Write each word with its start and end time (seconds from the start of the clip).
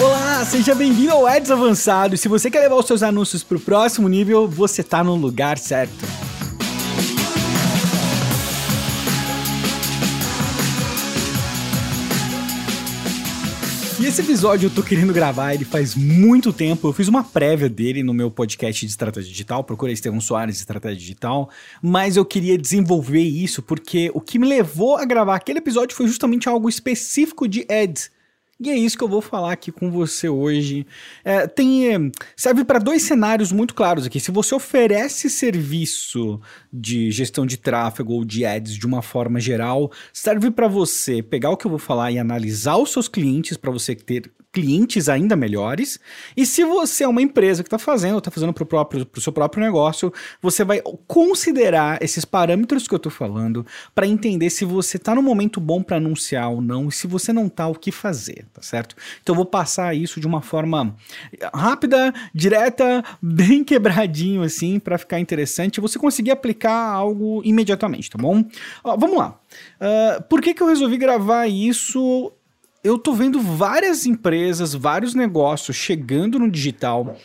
Olá, 0.00 0.44
seja 0.44 0.74
bem-vindo 0.74 1.12
ao 1.12 1.26
Ads 1.26 1.50
Avançado. 1.50 2.16
Se 2.16 2.28
você 2.28 2.50
quer 2.50 2.60
levar 2.60 2.76
os 2.76 2.86
seus 2.86 3.02
anúncios 3.02 3.44
para 3.44 3.56
o 3.56 3.60
próximo 3.60 4.08
nível, 4.08 4.48
você 4.48 4.80
está 4.80 5.04
no 5.04 5.14
lugar 5.14 5.58
certo. 5.58 6.27
Esse 14.08 14.22
episódio 14.22 14.68
eu 14.68 14.70
tô 14.70 14.82
querendo 14.82 15.12
gravar, 15.12 15.52
ele 15.52 15.66
faz 15.66 15.94
muito 15.94 16.50
tempo. 16.50 16.88
Eu 16.88 16.94
fiz 16.94 17.08
uma 17.08 17.22
prévia 17.22 17.68
dele 17.68 18.02
no 18.02 18.14
meu 18.14 18.30
podcast 18.30 18.86
de 18.86 18.90
estratégia 18.90 19.30
digital, 19.30 19.62
procurei 19.62 19.92
Estevão 19.92 20.18
Soares 20.18 20.56
estratégia 20.56 20.96
digital, 20.96 21.50
mas 21.82 22.16
eu 22.16 22.24
queria 22.24 22.56
desenvolver 22.56 23.20
isso 23.20 23.60
porque 23.60 24.10
o 24.14 24.20
que 24.22 24.38
me 24.38 24.48
levou 24.48 24.96
a 24.96 25.04
gravar 25.04 25.36
aquele 25.36 25.58
episódio 25.58 25.94
foi 25.94 26.06
justamente 26.06 26.48
algo 26.48 26.70
específico 26.70 27.46
de 27.46 27.66
ads. 27.70 28.10
E 28.60 28.70
é 28.70 28.76
isso 28.76 28.98
que 28.98 29.04
eu 29.04 29.08
vou 29.08 29.20
falar 29.20 29.52
aqui 29.52 29.70
com 29.70 29.88
você 29.88 30.28
hoje. 30.28 30.84
É, 31.24 31.46
tem 31.46 31.94
é, 31.94 31.98
serve 32.36 32.64
para 32.64 32.80
dois 32.80 33.02
cenários 33.02 33.52
muito 33.52 33.72
claros 33.72 34.04
aqui. 34.04 34.18
Se 34.18 34.32
você 34.32 34.52
oferece 34.52 35.30
serviço 35.30 36.40
de 36.72 37.08
gestão 37.12 37.46
de 37.46 37.56
tráfego 37.56 38.14
ou 38.14 38.24
de 38.24 38.44
ads 38.44 38.74
de 38.74 38.84
uma 38.84 39.00
forma 39.00 39.38
geral, 39.38 39.92
serve 40.12 40.50
para 40.50 40.66
você 40.66 41.22
pegar 41.22 41.50
o 41.50 41.56
que 41.56 41.66
eu 41.66 41.70
vou 41.70 41.78
falar 41.78 42.10
e 42.10 42.18
analisar 42.18 42.76
os 42.78 42.90
seus 42.90 43.06
clientes 43.06 43.56
para 43.56 43.70
você 43.70 43.94
ter 43.94 44.28
clientes 44.58 45.08
ainda 45.08 45.36
melhores. 45.36 46.00
E 46.36 46.44
se 46.44 46.64
você 46.64 47.04
é 47.04 47.08
uma 47.08 47.22
empresa 47.22 47.62
que 47.62 47.68
está 47.68 47.78
fazendo, 47.78 48.18
está 48.18 48.30
fazendo 48.30 48.52
para 48.52 48.64
o 48.64 49.20
seu 49.20 49.32
próprio 49.32 49.62
negócio, 49.62 50.12
você 50.42 50.64
vai 50.64 50.82
considerar 51.06 52.02
esses 52.02 52.24
parâmetros 52.24 52.88
que 52.88 52.94
eu 52.94 52.96
estou 52.96 53.12
falando 53.12 53.64
para 53.94 54.04
entender 54.04 54.50
se 54.50 54.64
você 54.64 54.96
está 54.96 55.14
no 55.14 55.22
momento 55.22 55.60
bom 55.60 55.80
para 55.80 55.98
anunciar 55.98 56.50
ou 56.50 56.60
não, 56.60 56.88
e 56.88 56.92
se 56.92 57.06
você 57.06 57.32
não 57.32 57.46
está, 57.46 57.68
o 57.68 57.74
que 57.74 57.92
fazer, 57.92 58.46
tá 58.52 58.60
certo? 58.60 58.96
Então 59.22 59.32
eu 59.32 59.36
vou 59.36 59.46
passar 59.46 59.94
isso 59.94 60.20
de 60.20 60.26
uma 60.26 60.42
forma 60.42 60.96
rápida, 61.54 62.12
direta, 62.34 63.04
bem 63.22 63.62
quebradinho 63.62 64.42
assim, 64.42 64.80
para 64.80 64.98
ficar 64.98 65.20
interessante, 65.20 65.80
você 65.80 65.98
conseguir 66.00 66.32
aplicar 66.32 66.92
algo 66.92 67.42
imediatamente, 67.44 68.10
tá 68.10 68.18
bom? 68.18 68.44
Ó, 68.82 68.96
vamos 68.96 69.18
lá. 69.18 69.38
Uh, 69.80 70.22
por 70.24 70.42
que, 70.42 70.52
que 70.52 70.62
eu 70.62 70.66
resolvi 70.66 70.96
gravar 70.96 71.46
isso 71.46 72.32
eu 72.82 72.98
tô 72.98 73.12
vendo 73.12 73.40
várias 73.40 74.06
empresas, 74.06 74.74
vários 74.74 75.14
negócios 75.14 75.76
chegando 75.76 76.38
no 76.38 76.50
digital 76.50 77.16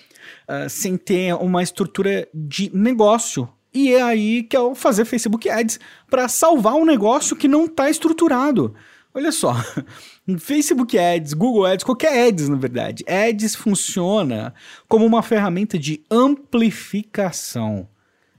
uh, 0.48 0.70
sem 0.70 0.98
ter 0.98 1.34
uma 1.36 1.62
estrutura 1.62 2.28
de 2.34 2.72
negócio. 2.76 3.48
E 3.74 3.92
é 3.94 4.02
aí 4.02 4.44
que 4.44 4.56
eu 4.56 4.76
fazer 4.76 5.06
Facebook 5.06 5.50
Ads 5.50 5.80
para 6.10 6.28
salvar 6.28 6.76
um 6.76 6.86
negócio 6.86 7.36
que 7.36 7.48
não 7.48 7.66
está 7.66 7.90
estruturado. 7.90 8.76
Olha 9.14 9.32
só, 9.32 9.56
Facebook 10.40 10.98
Ads, 10.98 11.34
Google 11.34 11.66
Ads, 11.66 11.84
qualquer 11.84 12.28
Ads 12.28 12.50
na 12.50 12.58
verdade. 12.58 13.04
Ads 13.08 13.56
funciona 13.56 14.54
como 14.88 15.06
uma 15.06 15.22
ferramenta 15.22 15.78
de 15.78 16.04
amplificação 16.10 17.88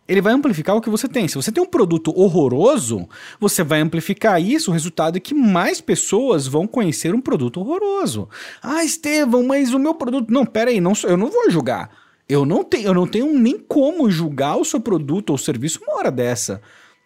ele 0.06 0.20
vai 0.20 0.32
amplificar 0.32 0.76
o 0.76 0.80
que 0.80 0.90
você 0.90 1.08
tem. 1.08 1.26
Se 1.26 1.36
você 1.36 1.50
tem 1.50 1.62
um 1.62 1.66
produto 1.66 2.12
horroroso, 2.18 3.08
você 3.40 3.62
vai 3.62 3.80
amplificar 3.80 4.40
isso. 4.40 4.70
O 4.70 4.74
resultado 4.74 5.16
é 5.16 5.20
que 5.20 5.34
mais 5.34 5.80
pessoas 5.80 6.46
vão 6.46 6.66
conhecer 6.66 7.14
um 7.14 7.20
produto 7.20 7.60
horroroso. 7.60 8.28
Ah, 8.62 8.84
Estevão, 8.84 9.42
mas 9.42 9.72
o 9.72 9.78
meu 9.78 9.94
produto. 9.94 10.30
Não, 10.30 10.44
pera 10.44 10.70
aí, 10.70 10.80
não, 10.80 10.92
eu 11.04 11.16
não 11.16 11.30
vou 11.30 11.50
julgar. 11.50 11.90
Eu 12.28 12.46
não, 12.46 12.64
tenho, 12.64 12.86
eu 12.86 12.94
não 12.94 13.06
tenho 13.06 13.38
nem 13.38 13.58
como 13.58 14.10
julgar 14.10 14.56
o 14.56 14.64
seu 14.64 14.80
produto 14.80 15.30
ou 15.30 15.38
serviço 15.38 15.80
uma 15.82 15.98
hora 15.98 16.10
dessa. 16.10 16.60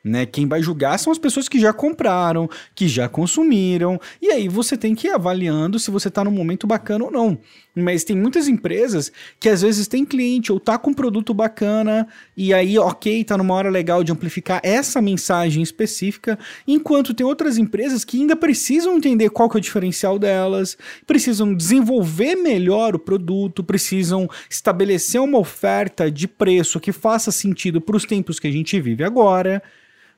Né? 0.05 0.25
Quem 0.25 0.47
vai 0.47 0.63
julgar 0.63 0.99
são 0.99 1.13
as 1.13 1.19
pessoas 1.19 1.49
que 1.49 1.59
já 1.59 1.73
compraram, 1.73 2.49
que 2.75 2.87
já 2.87 3.09
consumiram, 3.09 4.01
e 4.23 4.31
aí 4.31 4.49
você 4.49 4.77
tem 4.77 4.95
que 4.95 5.09
ir 5.09 5.11
avaliando 5.11 5.79
se 5.79 5.91
você 5.91 6.09
está 6.09 6.23
no 6.23 6.31
momento 6.31 6.67
bacana 6.67 7.05
ou 7.05 7.11
não. 7.11 7.39
Mas 7.83 8.05
tem 8.05 8.17
muitas 8.17 8.49
empresas 8.49 9.13
que 9.39 9.49
às 9.49 9.63
vezes 9.63 9.87
tem 9.87 10.05
cliente 10.05 10.53
ou 10.53 10.59
tá 10.59 10.79
com 10.79 10.91
um 10.91 10.95
produto 10.95 11.33
bacana, 11.33 12.07
e 12.37 12.53
aí, 12.53 12.79
ok, 12.79 13.25
tá 13.25 13.37
numa 13.37 13.55
hora 13.55 13.71
legal 13.71 14.03
de 14.03 14.13
amplificar 14.13 14.61
essa 14.63 15.01
mensagem 15.01 15.63
específica, 15.63 16.39
enquanto 16.67 17.15
tem 17.15 17.27
outras 17.27 17.59
empresas 17.59 18.05
que 18.05 18.21
ainda 18.21 18.37
precisam 18.37 18.97
entender 18.97 19.31
qual 19.31 19.49
que 19.49 19.57
é 19.57 19.61
o 19.61 19.63
diferencial 19.63 20.19
delas, 20.19 20.77
precisam 21.07 21.55
desenvolver 21.55 22.37
melhor 22.37 22.95
o 22.95 22.99
produto, 22.99 23.65
precisam 23.65 24.29
estabelecer 24.51 25.21
uma 25.21 25.39
oferta 25.39 26.11
de 26.11 26.27
preço 26.27 26.81
que 26.81 26.93
faça 26.93 27.31
sentido 27.31 27.81
para 27.81 27.97
os 27.97 28.05
tempos 28.05 28.39
que 28.39 28.47
a 28.47 28.53
gente 28.53 28.81
vive 28.81 29.05
agora 29.05 29.63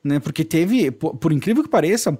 né? 0.02 0.18
Porque 0.18 0.44
teve, 0.44 0.90
por, 0.90 1.16
por 1.16 1.32
incrível 1.32 1.62
que 1.62 1.68
pareça, 1.68 2.18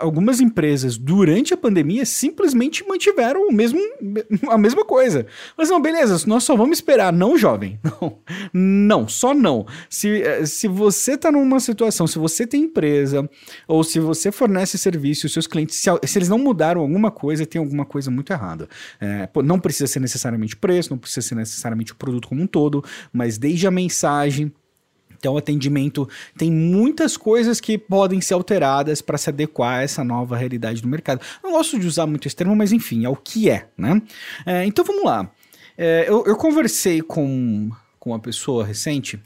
algumas 0.00 0.40
empresas 0.40 0.98
durante 0.98 1.54
a 1.54 1.56
pandemia 1.56 2.04
simplesmente 2.04 2.86
mantiveram 2.86 3.48
o 3.48 3.52
mesmo, 3.52 3.78
a 4.50 4.58
mesma 4.58 4.84
coisa. 4.84 5.26
Mas 5.56 5.70
não, 5.70 5.80
beleza, 5.80 6.20
nós 6.26 6.42
só 6.42 6.56
vamos 6.56 6.78
esperar. 6.78 7.12
Não, 7.12 7.38
jovem. 7.38 7.78
Não, 8.00 8.18
não 8.52 9.08
só 9.08 9.34
não. 9.34 9.66
Se, 9.88 10.22
eh, 10.22 10.46
se 10.46 10.68
você 10.68 11.12
está 11.12 11.30
numa 11.30 11.60
situação, 11.60 12.06
se 12.06 12.18
você 12.18 12.46
tem 12.46 12.64
empresa, 12.64 13.28
ou 13.66 13.82
se 13.82 13.98
você 13.98 14.30
fornece 14.30 14.78
serviço, 14.78 15.26
os 15.26 15.32
seus 15.32 15.46
clientes, 15.46 15.76
se, 15.76 15.90
se 16.04 16.18
eles 16.18 16.28
não 16.28 16.38
mudaram 16.38 16.80
alguma 16.80 17.10
coisa, 17.10 17.44
tem 17.44 17.58
alguma 17.58 17.84
coisa 17.84 18.10
muito 18.10 18.32
errada. 18.32 18.68
É, 19.00 19.28
não 19.42 19.58
precisa 19.58 19.86
ser 19.86 20.00
necessariamente 20.00 20.56
preço, 20.56 20.90
não 20.90 20.98
precisa 20.98 21.26
ser 21.26 21.34
necessariamente 21.34 21.92
o 21.92 21.96
produto 21.96 22.28
como 22.28 22.42
um 22.42 22.46
todo, 22.46 22.84
mas 23.12 23.38
desde 23.38 23.66
a 23.66 23.70
mensagem 23.70 24.52
então, 25.18 25.34
o 25.34 25.38
atendimento 25.38 26.08
tem 26.36 26.50
muitas 26.50 27.16
coisas 27.16 27.60
que 27.60 27.76
podem 27.76 28.20
ser 28.20 28.34
alteradas 28.34 29.02
para 29.02 29.18
se 29.18 29.28
adequar 29.28 29.78
a 29.78 29.82
essa 29.82 30.04
nova 30.04 30.36
realidade 30.36 30.80
do 30.80 30.88
mercado. 30.88 31.20
Não 31.42 31.52
gosto 31.52 31.78
de 31.78 31.86
usar 31.86 32.06
muito 32.06 32.26
esse 32.26 32.36
termo, 32.36 32.54
mas 32.54 32.72
enfim, 32.72 33.04
é 33.04 33.08
o 33.08 33.16
que 33.16 33.50
é, 33.50 33.68
né? 33.76 34.00
É, 34.46 34.64
então, 34.64 34.84
vamos 34.84 35.04
lá. 35.04 35.30
É, 35.76 36.04
eu, 36.08 36.24
eu, 36.24 36.36
conversei 36.36 37.00
com, 37.00 37.70
com 37.98 38.10
uma 38.10 38.18
pessoa 38.18 38.64
recente 38.64 39.20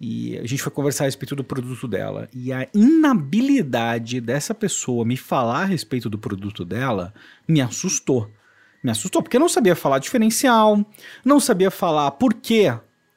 e 0.00 0.36
a 0.38 0.46
gente 0.46 0.62
foi 0.62 0.72
conversar 0.72 1.04
a 1.04 1.06
respeito 1.06 1.36
do 1.36 1.44
produto 1.44 1.86
dela. 1.86 2.28
E 2.34 2.52
a 2.52 2.66
inabilidade 2.74 4.20
dessa 4.20 4.54
pessoa 4.54 5.04
me 5.04 5.16
falar 5.16 5.62
a 5.62 5.66
respeito 5.66 6.10
do 6.10 6.18
produto 6.18 6.64
dela 6.64 7.14
me 7.46 7.60
assustou. 7.60 8.30
Me 8.82 8.90
assustou, 8.90 9.22
porque 9.22 9.36
eu 9.36 9.40
não 9.40 9.48
sabia 9.48 9.76
falar 9.76 10.00
diferencial, 10.00 10.84
não 11.24 11.38
sabia 11.38 11.70
falar 11.70 12.10
por 12.12 12.34
que 12.34 12.66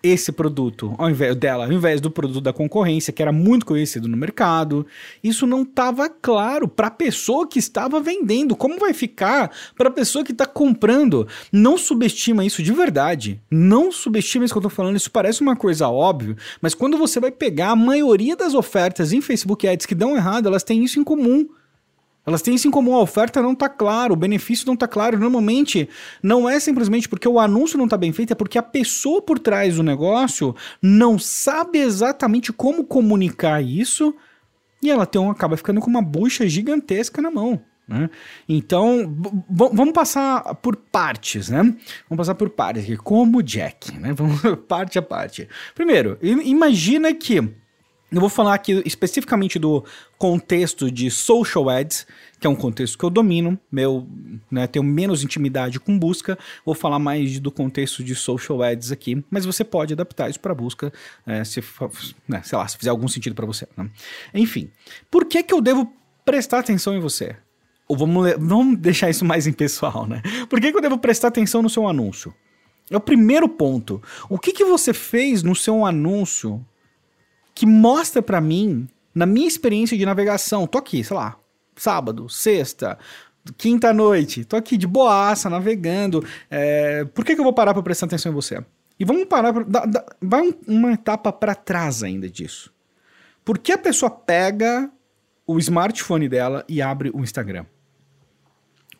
esse 0.05 0.31
produto 0.31 0.93
ao 0.97 1.09
invés 1.09 1.35
dela, 1.35 1.65
ao 1.65 1.71
invés 1.71 1.99
do 1.99 2.11
produto 2.11 2.41
da 2.41 2.53
concorrência, 2.53 3.13
que 3.13 3.21
era 3.21 3.31
muito 3.31 3.65
conhecido 3.65 4.07
no 4.07 4.17
mercado. 4.17 4.85
Isso 5.23 5.47
não 5.47 5.63
estava 5.63 6.09
claro 6.09 6.67
para 6.67 6.87
a 6.87 6.91
pessoa 6.91 7.47
que 7.47 7.59
estava 7.59 7.99
vendendo. 7.99 8.55
Como 8.55 8.79
vai 8.79 8.93
ficar 8.93 9.51
para 9.75 9.89
a 9.89 9.91
pessoa 9.91 10.23
que 10.23 10.31
está 10.31 10.45
comprando? 10.45 11.27
Não 11.51 11.77
subestima 11.77 12.45
isso 12.45 12.61
de 12.61 12.71
verdade. 12.71 13.41
Não 13.49 13.91
subestima 13.91 14.45
isso 14.45 14.53
que 14.53 14.57
eu 14.57 14.61
estou 14.61 14.71
falando. 14.71 14.97
Isso 14.97 15.11
parece 15.11 15.41
uma 15.41 15.55
coisa 15.55 15.87
óbvia, 15.89 16.35
mas 16.61 16.73
quando 16.73 16.97
você 16.97 17.19
vai 17.19 17.31
pegar 17.31 17.71
a 17.71 17.75
maioria 17.75 18.35
das 18.35 18.53
ofertas 18.53 19.13
em 19.13 19.21
Facebook 19.21 19.67
Ads 19.67 19.85
que 19.85 19.95
dão 19.95 20.15
errado, 20.15 20.47
elas 20.47 20.63
têm 20.63 20.83
isso 20.83 20.99
em 20.99 21.03
comum. 21.03 21.47
Elas 22.25 22.41
têm 22.41 22.55
isso 22.55 22.67
em 22.67 22.71
comum, 22.71 22.95
a 22.95 23.01
oferta 23.01 23.41
não 23.41 23.53
está 23.53 23.69
clara, 23.69 24.11
o 24.11 24.15
benefício 24.15 24.65
não 24.65 24.73
está 24.73 24.87
claro. 24.87 25.19
Normalmente, 25.19 25.87
não 26.23 26.49
é 26.49 26.59
simplesmente 26.59 27.07
porque 27.07 27.27
o 27.27 27.39
anúncio 27.39 27.77
não 27.77 27.85
está 27.85 27.97
bem 27.97 28.11
feito, 28.11 28.31
é 28.31 28.35
porque 28.35 28.57
a 28.57 28.63
pessoa 28.63 29.21
por 29.21 29.37
trás 29.37 29.75
do 29.75 29.83
negócio 29.83 30.55
não 30.81 31.19
sabe 31.19 31.79
exatamente 31.79 32.51
como 32.51 32.83
comunicar 32.83 33.61
isso 33.63 34.15
e 34.81 34.89
ela 34.89 35.05
tem 35.05 35.21
um, 35.21 35.29
acaba 35.29 35.57
ficando 35.57 35.81
com 35.81 35.89
uma 35.89 36.01
bucha 36.01 36.47
gigantesca 36.47 37.21
na 37.21 37.31
mão. 37.31 37.61
Né? 37.87 38.09
Então, 38.49 39.15
vamos 39.49 39.93
passar 39.93 40.55
por 40.55 40.75
partes, 40.75 41.49
né? 41.49 41.61
Vamos 42.09 42.17
passar 42.17 42.33
por 42.33 42.49
partes 42.49 42.83
aqui, 42.83 42.97
como 42.97 43.43
Jack, 43.43 43.97
né? 43.97 44.13
Vamos 44.17 44.41
parte 44.67 44.97
a 44.97 45.01
parte. 45.01 45.47
Primeiro, 45.75 46.17
imagina 46.21 47.13
que 47.13 47.41
eu 48.15 48.21
vou 48.21 48.29
falar 48.29 48.53
aqui 48.53 48.81
especificamente 48.85 49.59
do 49.59 49.83
contexto 50.17 50.89
de 50.89 51.11
social 51.11 51.69
ads, 51.69 52.07
que 52.39 52.47
é 52.47 52.49
um 52.49 52.55
contexto 52.55 52.97
que 52.97 53.03
eu 53.03 53.09
domino, 53.09 53.59
meu, 53.71 54.07
né, 54.49 54.67
tenho 54.67 54.83
menos 54.83 55.23
intimidade 55.23 55.79
com 55.79 55.97
busca, 55.99 56.37
vou 56.65 56.73
falar 56.73 56.99
mais 56.99 57.39
do 57.39 57.51
contexto 57.51 58.03
de 58.03 58.15
social 58.15 58.61
ads 58.63 58.91
aqui, 58.91 59.23
mas 59.29 59.45
você 59.45 59.63
pode 59.63 59.93
adaptar 59.93 60.29
isso 60.29 60.39
para 60.39 60.53
busca, 60.53 60.93
é, 61.25 61.43
se, 61.43 61.63
né, 62.27 62.41
sei 62.43 62.57
lá, 62.57 62.67
se 62.67 62.77
fizer 62.77 62.89
algum 62.89 63.07
sentido 63.07 63.35
para 63.35 63.45
você. 63.45 63.67
Né? 63.75 63.89
Enfim, 64.33 64.69
por 65.11 65.25
que 65.25 65.43
que 65.43 65.53
eu 65.53 65.61
devo 65.61 65.91
prestar 66.23 66.59
atenção 66.59 66.95
em 66.95 66.99
você? 66.99 67.35
Ou 67.87 67.97
vamos, 67.97 68.33
vamos 68.39 68.77
deixar 68.79 69.09
isso 69.09 69.23
mais 69.23 69.45
impessoal, 69.45 70.07
né? 70.07 70.21
Por 70.49 70.59
que, 70.59 70.71
que 70.71 70.77
eu 70.77 70.81
devo 70.81 70.97
prestar 70.97 71.27
atenção 71.27 71.61
no 71.61 71.69
seu 71.69 71.87
anúncio? 71.87 72.33
É 72.89 72.97
o 72.97 73.01
primeiro 73.01 73.47
ponto. 73.47 74.01
O 74.29 74.39
que, 74.39 74.51
que 74.51 74.63
você 74.63 74.93
fez 74.93 75.43
no 75.43 75.55
seu 75.55 75.85
anúncio 75.85 76.65
que 77.55 77.65
mostra 77.65 78.21
para 78.21 78.41
mim, 78.41 78.85
na 79.13 79.25
minha 79.25 79.47
experiência 79.47 79.97
de 79.97 80.05
navegação, 80.05 80.67
tô 80.67 80.77
aqui, 80.77 81.01
sei 81.01 81.15
lá, 81.15 81.37
sábado, 81.73 82.29
sexta, 82.29 82.99
quinta 83.57 83.93
noite, 83.93 84.43
tô 84.43 84.57
aqui 84.57 84.75
de 84.75 84.85
boaça, 84.85 85.49
navegando. 85.49 86.23
É, 86.51 87.05
por 87.05 87.23
que, 87.23 87.33
que 87.33 87.39
eu 87.39 87.45
vou 87.45 87.53
parar 87.53 87.73
para 87.73 87.81
prestar 87.81 88.07
atenção 88.07 88.31
em 88.31 88.35
você? 88.35 88.61
E 88.99 89.05
vamos 89.05 89.25
parar, 89.25 89.53
pra, 89.53 89.65
vai 90.21 90.41
um, 90.41 90.53
uma 90.67 90.91
etapa 90.91 91.31
para 91.31 91.55
trás 91.55 92.03
ainda 92.03 92.29
disso. 92.29 92.73
Por 93.43 93.57
que 93.57 93.71
a 93.71 93.77
pessoa 93.77 94.09
pega 94.09 94.91
o 95.47 95.57
smartphone 95.59 96.27
dela 96.27 96.65
e 96.67 96.81
abre 96.81 97.09
o 97.13 97.21
Instagram? 97.21 97.65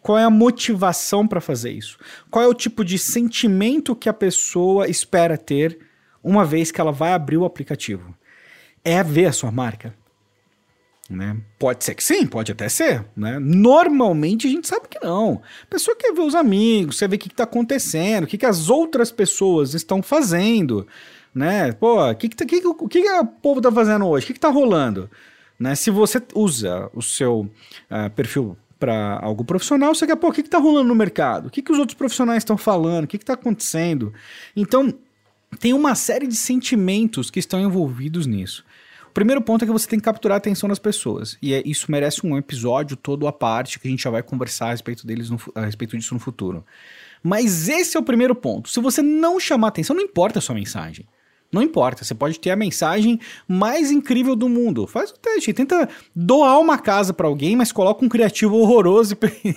Qual 0.02 0.18
é 0.18 0.24
a 0.24 0.30
motivação 0.30 1.28
para 1.28 1.42
fazer 1.42 1.72
isso? 1.72 1.98
Qual 2.30 2.44
é 2.44 2.48
o 2.48 2.54
tipo 2.54 2.86
de 2.86 3.00
sentimento 3.00 3.96
que 3.96 4.08
a 4.08 4.14
pessoa 4.14 4.88
espera 4.88 5.38
ter 5.38 5.80
uma 6.24 6.46
vez 6.46 6.72
que 6.72 6.80
ela 6.80 6.92
vai 6.92 7.12
abrir 7.12 7.38
o 7.38 7.46
aplicativo? 7.46 8.16
É 8.86 9.04
ver 9.04 9.26
a 9.26 9.34
sua 9.34 9.52
marca? 9.52 9.96
Né? 11.10 11.38
Pode 11.60 11.84
ser 11.84 11.94
que 11.94 12.04
sim, 12.04 12.26
pode 12.26 12.52
até 12.52 12.70
ser. 12.70 13.06
Né? 13.16 13.38
Normalmente 13.40 14.48
a 14.48 14.50
gente 14.50 14.68
sabe 14.68 14.88
que 14.88 15.04
não. 15.04 15.42
A 15.64 15.66
pessoa 15.68 15.96
quer 15.96 16.14
ver 16.14 16.22
os 16.22 16.36
amigos, 16.36 17.00
quer 17.00 17.10
ver 17.10 17.16
o 17.16 17.20
que 17.20 17.28
está 17.28 17.44
acontecendo, 17.44 18.24
o 18.24 18.28
que, 18.28 18.38
que 18.38 18.46
as 18.46 18.70
outras 18.70 19.12
pessoas 19.12 19.74
estão 19.74 20.02
fazendo. 20.02 20.88
Né? 21.34 21.72
Pô, 21.74 22.10
o 22.10 22.16
que, 22.16 22.30
que, 22.30 22.46
que, 22.46 22.62
que, 22.62 23.02
que 23.02 23.12
o 23.12 23.26
povo 23.26 23.60
está 23.60 23.72
fazendo 23.72 24.08
hoje? 24.08 24.24
O 24.24 24.28
que, 24.28 24.34
está 24.34 24.50
rolando? 24.50 25.10
Né? 25.60 25.76
Se 25.76 25.92
você 25.92 26.22
usa 26.34 26.90
o 26.94 27.02
seu 27.02 27.42
uh, 27.42 28.10
perfil 28.16 28.58
para 28.80 29.20
algo 29.22 29.44
profissional, 29.44 29.94
você 29.94 30.08
quer, 30.08 30.16
pô, 30.16 30.30
o 30.30 30.32
que 30.32 30.42
está 30.42 30.58
rolando 30.58 30.88
no 30.88 30.96
mercado? 30.96 31.48
O 31.48 31.50
que, 31.50 31.62
que 31.62 31.72
os 31.72 31.80
outros 31.80 31.98
profissionais 31.98 32.40
estão 32.40 32.58
falando? 32.58 33.06
O 33.06 33.08
que 33.08 33.18
está 33.18 33.34
acontecendo? 33.34 34.14
Então, 34.56 34.94
tem 35.60 35.74
uma 35.74 35.94
série 35.96 36.28
de 36.28 36.36
sentimentos 36.36 37.30
que 37.30 37.40
estão 37.40 37.60
envolvidos 37.60 38.26
nisso. 38.26 38.66
O 39.16 39.22
primeiro 39.24 39.42
ponto 39.42 39.64
é 39.64 39.66
que 39.66 39.72
você 39.72 39.88
tem 39.88 39.98
que 39.98 40.04
capturar 40.04 40.36
a 40.36 40.40
atenção 40.40 40.68
das 40.68 40.78
pessoas. 40.78 41.38
E 41.42 41.54
é, 41.54 41.64
isso 41.66 41.90
merece 41.90 42.28
um 42.28 42.38
episódio 42.38 42.98
todo 42.98 43.30
à 43.30 43.32
parte, 43.32 43.80
que 43.80 43.88
a 43.88 43.90
gente 43.90 44.04
já 44.04 44.10
vai 44.10 44.22
conversar 44.22 44.66
a 44.66 44.72
respeito, 44.72 45.08
deles 45.08 45.30
no, 45.30 45.40
a 45.56 45.62
respeito 45.62 45.98
disso 45.98 46.14
no 46.14 46.20
futuro. 46.20 46.66
Mas 47.24 47.70
esse 47.70 47.96
é 47.96 48.00
o 48.00 48.04
primeiro 48.04 48.36
ponto. 48.36 48.68
Se 48.68 48.78
você 48.82 49.02
não 49.02 49.40
chamar 49.40 49.70
atenção, 49.70 49.96
não 49.96 50.04
importa 50.04 50.40
a 50.40 50.42
sua 50.42 50.54
mensagem. 50.54 51.08
Não 51.56 51.64
importa, 51.64 52.04
você 52.04 52.14
pode 52.14 52.38
ter 52.38 52.52
a 52.52 52.56
mensagem 52.58 53.18
mais 53.48 53.90
incrível 53.90 54.36
do 54.36 54.50
mundo. 54.50 54.86
Faz 54.86 55.10
o 55.10 55.14
teste, 55.14 55.54
tenta 55.54 55.88
doar 56.14 56.60
uma 56.60 56.78
casa 56.78 57.14
para 57.14 57.28
alguém, 57.28 57.56
mas 57.56 57.72
coloca 57.72 58.04
um 58.04 58.10
criativo 58.10 58.58
horroroso 58.58 59.16
e, 59.42 59.56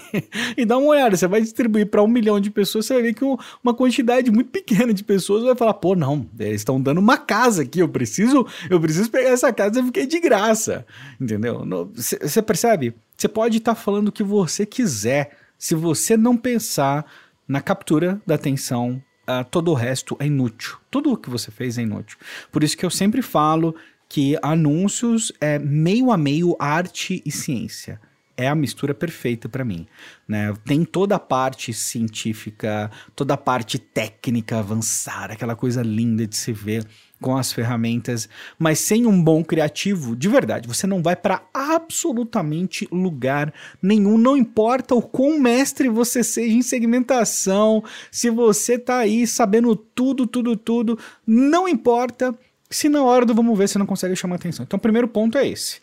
e 0.62 0.64
dá 0.64 0.78
uma 0.78 0.90
olhada. 0.90 1.16
Você 1.16 1.26
vai 1.26 1.40
distribuir 1.40 1.90
para 1.90 2.00
um 2.00 2.06
milhão 2.06 2.38
de 2.38 2.52
pessoas, 2.52 2.86
você 2.86 2.94
vai 2.94 3.02
ver 3.02 3.14
que 3.14 3.24
uma 3.24 3.74
quantidade 3.74 4.30
muito 4.30 4.48
pequena 4.48 4.94
de 4.94 5.02
pessoas 5.02 5.42
vai 5.42 5.56
falar: 5.56 5.74
pô, 5.74 5.96
não, 5.96 6.24
eles 6.38 6.60
estão 6.60 6.80
dando 6.80 6.98
uma 6.98 7.18
casa 7.18 7.62
aqui, 7.62 7.80
eu 7.80 7.88
preciso, 7.88 8.46
eu 8.70 8.80
preciso 8.80 9.10
pegar 9.10 9.30
essa 9.30 9.52
casa 9.52 9.80
e 9.80 9.82
fiquei 9.82 10.06
de 10.06 10.20
graça. 10.20 10.86
Entendeu? 11.20 11.66
Você 11.96 12.40
percebe? 12.40 12.94
Você 13.16 13.26
pode 13.26 13.58
estar 13.58 13.74
tá 13.74 13.80
falando 13.80 14.06
o 14.06 14.12
que 14.12 14.22
você 14.22 14.64
quiser. 14.64 15.36
Se 15.58 15.74
você 15.74 16.16
não 16.16 16.36
pensar 16.36 17.04
na 17.48 17.60
captura 17.60 18.22
da 18.24 18.36
atenção 18.36 19.02
uh, 19.28 19.44
todo 19.50 19.70
o 19.70 19.74
resto 19.74 20.16
é 20.18 20.26
inútil. 20.26 20.76
Tudo 20.90 21.12
o 21.12 21.16
que 21.16 21.28
você 21.28 21.50
fez 21.50 21.76
é 21.78 21.82
inútil. 21.82 22.16
Por 22.50 22.64
isso 22.64 22.76
que 22.76 22.86
eu 22.86 22.90
sempre 22.90 23.20
falo 23.20 23.74
que 24.08 24.38
anúncios 24.42 25.30
é 25.40 25.58
meio 25.58 26.10
a 26.10 26.16
meio 26.16 26.56
arte 26.58 27.22
e 27.24 27.30
ciência. 27.30 28.00
É 28.36 28.48
a 28.48 28.54
mistura 28.54 28.94
perfeita 28.94 29.48
para 29.48 29.64
mim. 29.64 29.86
Né? 30.26 30.54
Tem 30.64 30.84
toda 30.84 31.16
a 31.16 31.18
parte 31.18 31.72
científica, 31.74 32.90
toda 33.14 33.34
a 33.34 33.36
parte 33.36 33.78
técnica 33.78 34.58
avançada, 34.60 35.32
aquela 35.32 35.56
coisa 35.56 35.82
linda 35.82 36.26
de 36.26 36.36
se 36.36 36.52
ver 36.52 36.86
com 37.20 37.36
as 37.36 37.52
ferramentas, 37.52 38.28
mas 38.58 38.78
sem 38.78 39.06
um 39.06 39.22
bom 39.22 39.42
criativo, 39.42 40.14
de 40.14 40.28
verdade, 40.28 40.68
você 40.68 40.86
não 40.86 41.02
vai 41.02 41.16
para 41.16 41.42
absolutamente 41.52 42.88
lugar 42.92 43.52
nenhum. 43.82 44.16
Não 44.16 44.36
importa 44.36 44.94
o 44.94 45.02
quão 45.02 45.38
mestre 45.38 45.88
você 45.88 46.22
seja 46.22 46.54
em 46.54 46.62
segmentação, 46.62 47.82
se 48.10 48.30
você 48.30 48.78
tá 48.78 48.98
aí 48.98 49.26
sabendo 49.26 49.74
tudo, 49.74 50.26
tudo, 50.26 50.56
tudo, 50.56 50.98
não 51.26 51.68
importa 51.68 52.34
se 52.70 52.88
na 52.88 53.02
hora 53.02 53.24
do 53.24 53.34
vamos 53.34 53.56
ver 53.58 53.68
você 53.68 53.78
não 53.78 53.86
consegue 53.86 54.14
chamar 54.14 54.36
atenção. 54.36 54.64
Então, 54.64 54.76
o 54.76 54.80
primeiro 54.80 55.08
ponto 55.08 55.38
é 55.38 55.48
esse, 55.48 55.80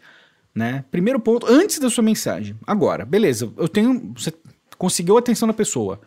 né? 0.53 0.85
Primeiro 0.91 1.19
ponto, 1.19 1.47
antes 1.49 1.79
da 1.79 1.89
sua 1.89 2.03
mensagem. 2.03 2.55
Agora, 2.65 3.05
beleza, 3.05 3.51
eu 3.57 3.67
tenho. 3.67 4.13
Você 4.15 4.31
conseguiu 4.77 5.15
a 5.15 5.19
atenção 5.19 5.47
da 5.47 5.53
pessoa. 5.53 5.99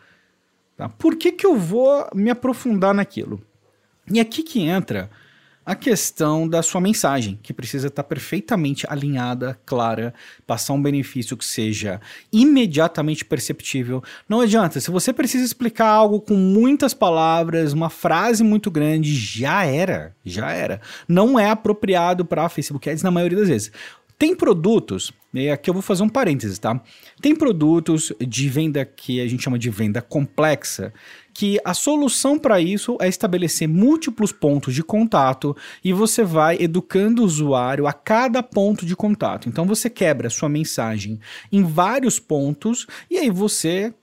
Tá? 0.76 0.88
Por 0.88 1.16
que, 1.16 1.32
que 1.32 1.44
eu 1.44 1.56
vou 1.56 2.08
me 2.14 2.30
aprofundar 2.30 2.94
naquilo? 2.94 3.42
E 4.10 4.20
aqui 4.20 4.42
que 4.42 4.60
entra 4.60 5.10
a 5.68 5.74
questão 5.74 6.48
da 6.48 6.62
sua 6.62 6.80
mensagem, 6.80 7.38
que 7.42 7.52
precisa 7.52 7.88
estar 7.88 8.02
perfeitamente 8.02 8.86
alinhada, 8.88 9.60
clara, 9.66 10.14
passar 10.46 10.72
um 10.72 10.80
benefício 10.80 11.36
que 11.36 11.44
seja 11.44 12.00
imediatamente 12.32 13.22
perceptível. 13.22 14.02
Não 14.26 14.40
adianta, 14.40 14.80
se 14.80 14.90
você 14.90 15.12
precisa 15.12 15.44
explicar 15.44 15.88
algo 15.88 16.22
com 16.22 16.32
muitas 16.32 16.94
palavras, 16.94 17.74
uma 17.74 17.90
frase 17.90 18.42
muito 18.42 18.70
grande, 18.70 19.14
já 19.14 19.62
era, 19.66 20.16
já 20.24 20.50
era. 20.50 20.80
Não 21.06 21.38
é 21.38 21.50
apropriado 21.50 22.24
para 22.24 22.48
Facebook 22.48 22.88
Ads 22.88 23.02
na 23.02 23.10
maioria 23.10 23.36
das 23.36 23.48
vezes. 23.48 23.70
Tem 24.18 24.34
produtos, 24.34 25.12
e 25.34 25.50
aqui 25.50 25.68
eu 25.68 25.74
vou 25.74 25.82
fazer 25.82 26.02
um 26.02 26.08
parênteses, 26.08 26.58
tá? 26.58 26.82
Tem 27.20 27.36
produtos 27.36 28.10
de 28.26 28.48
venda 28.48 28.84
que 28.86 29.20
a 29.20 29.28
gente 29.28 29.44
chama 29.44 29.58
de 29.58 29.68
venda 29.68 30.00
complexa, 30.00 30.94
que 31.38 31.56
a 31.64 31.72
solução 31.72 32.36
para 32.36 32.60
isso 32.60 32.98
é 33.00 33.06
estabelecer 33.06 33.68
múltiplos 33.68 34.32
pontos 34.32 34.74
de 34.74 34.82
contato 34.82 35.56
e 35.84 35.92
você 35.92 36.24
vai 36.24 36.56
educando 36.60 37.22
o 37.22 37.24
usuário 37.24 37.86
a 37.86 37.92
cada 37.92 38.42
ponto 38.42 38.84
de 38.84 38.96
contato. 38.96 39.48
Então 39.48 39.64
você 39.64 39.88
quebra 39.88 40.30
sua 40.30 40.48
mensagem 40.48 41.20
em 41.52 41.62
vários 41.62 42.18
pontos 42.18 42.88
e 43.08 43.18
aí 43.18 43.30
você 43.30 43.94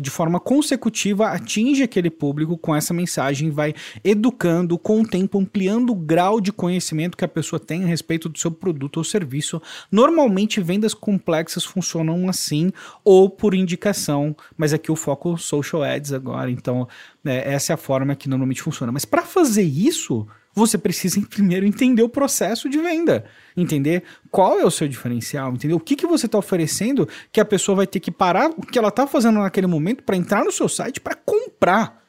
de 0.00 0.10
forma 0.10 0.38
consecutiva 0.38 1.28
atinge 1.28 1.82
aquele 1.82 2.10
público 2.10 2.56
com 2.56 2.74
essa 2.74 2.94
mensagem, 2.94 3.50
vai 3.50 3.74
educando 4.02 4.78
com 4.78 5.00
o 5.00 5.06
tempo, 5.06 5.38
ampliando 5.38 5.90
o 5.90 5.94
grau 5.94 6.40
de 6.40 6.52
conhecimento 6.52 7.16
que 7.16 7.24
a 7.24 7.28
pessoa 7.28 7.58
tem 7.58 7.84
a 7.84 7.86
respeito 7.86 8.28
do 8.28 8.38
seu 8.38 8.50
produto 8.50 8.98
ou 8.98 9.04
serviço. 9.04 9.60
Normalmente, 9.90 10.60
vendas 10.60 10.94
complexas 10.94 11.64
funcionam 11.64 12.28
assim 12.28 12.72
ou 13.04 13.28
por 13.28 13.54
indicação, 13.54 14.36
mas 14.56 14.72
aqui 14.72 14.90
o 14.90 14.96
foco 14.96 15.36
social 15.36 15.82
ads 15.82 16.12
agora, 16.12 16.50
então 16.50 16.88
é, 17.24 17.52
essa 17.54 17.72
é 17.72 17.74
a 17.74 17.78
forma 17.78 18.14
que 18.14 18.28
normalmente 18.28 18.62
funciona. 18.62 18.92
Mas 18.92 19.04
para 19.04 19.22
fazer 19.22 19.62
isso, 19.62 20.26
você 20.54 20.78
precisa 20.78 21.20
primeiro 21.28 21.66
entender 21.66 22.02
o 22.02 22.08
processo 22.08 22.68
de 22.68 22.78
venda, 22.78 23.24
entender 23.56 24.04
qual 24.30 24.60
é 24.60 24.64
o 24.64 24.70
seu 24.70 24.86
diferencial, 24.86 25.52
entender 25.52 25.74
o 25.74 25.80
que, 25.80 25.96
que 25.96 26.06
você 26.06 26.26
está 26.26 26.38
oferecendo 26.38 27.08
que 27.32 27.40
a 27.40 27.44
pessoa 27.44 27.76
vai 27.76 27.86
ter 27.86 28.00
que 28.00 28.10
parar 28.10 28.50
o 28.50 28.62
que 28.62 28.78
ela 28.78 28.88
está 28.88 29.06
fazendo 29.06 29.40
naquele 29.40 29.66
momento 29.66 30.04
para 30.04 30.16
entrar 30.16 30.44
no 30.44 30.52
seu 30.52 30.68
site 30.68 31.00
para 31.00 31.14
comprar. 31.16 32.02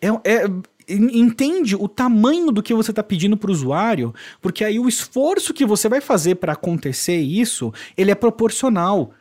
É, 0.00 0.08
é, 0.08 0.44
entende 0.88 1.74
o 1.74 1.88
tamanho 1.88 2.50
do 2.50 2.62
que 2.62 2.74
você 2.74 2.90
está 2.92 3.02
pedindo 3.02 3.36
para 3.36 3.50
o 3.50 3.52
usuário, 3.52 4.14
porque 4.40 4.64
aí 4.64 4.78
o 4.78 4.88
esforço 4.88 5.52
que 5.52 5.66
você 5.66 5.88
vai 5.88 6.00
fazer 6.00 6.36
para 6.36 6.52
acontecer 6.52 7.16
isso, 7.16 7.72
ele 7.96 8.10
é 8.10 8.14
proporcional. 8.14 9.12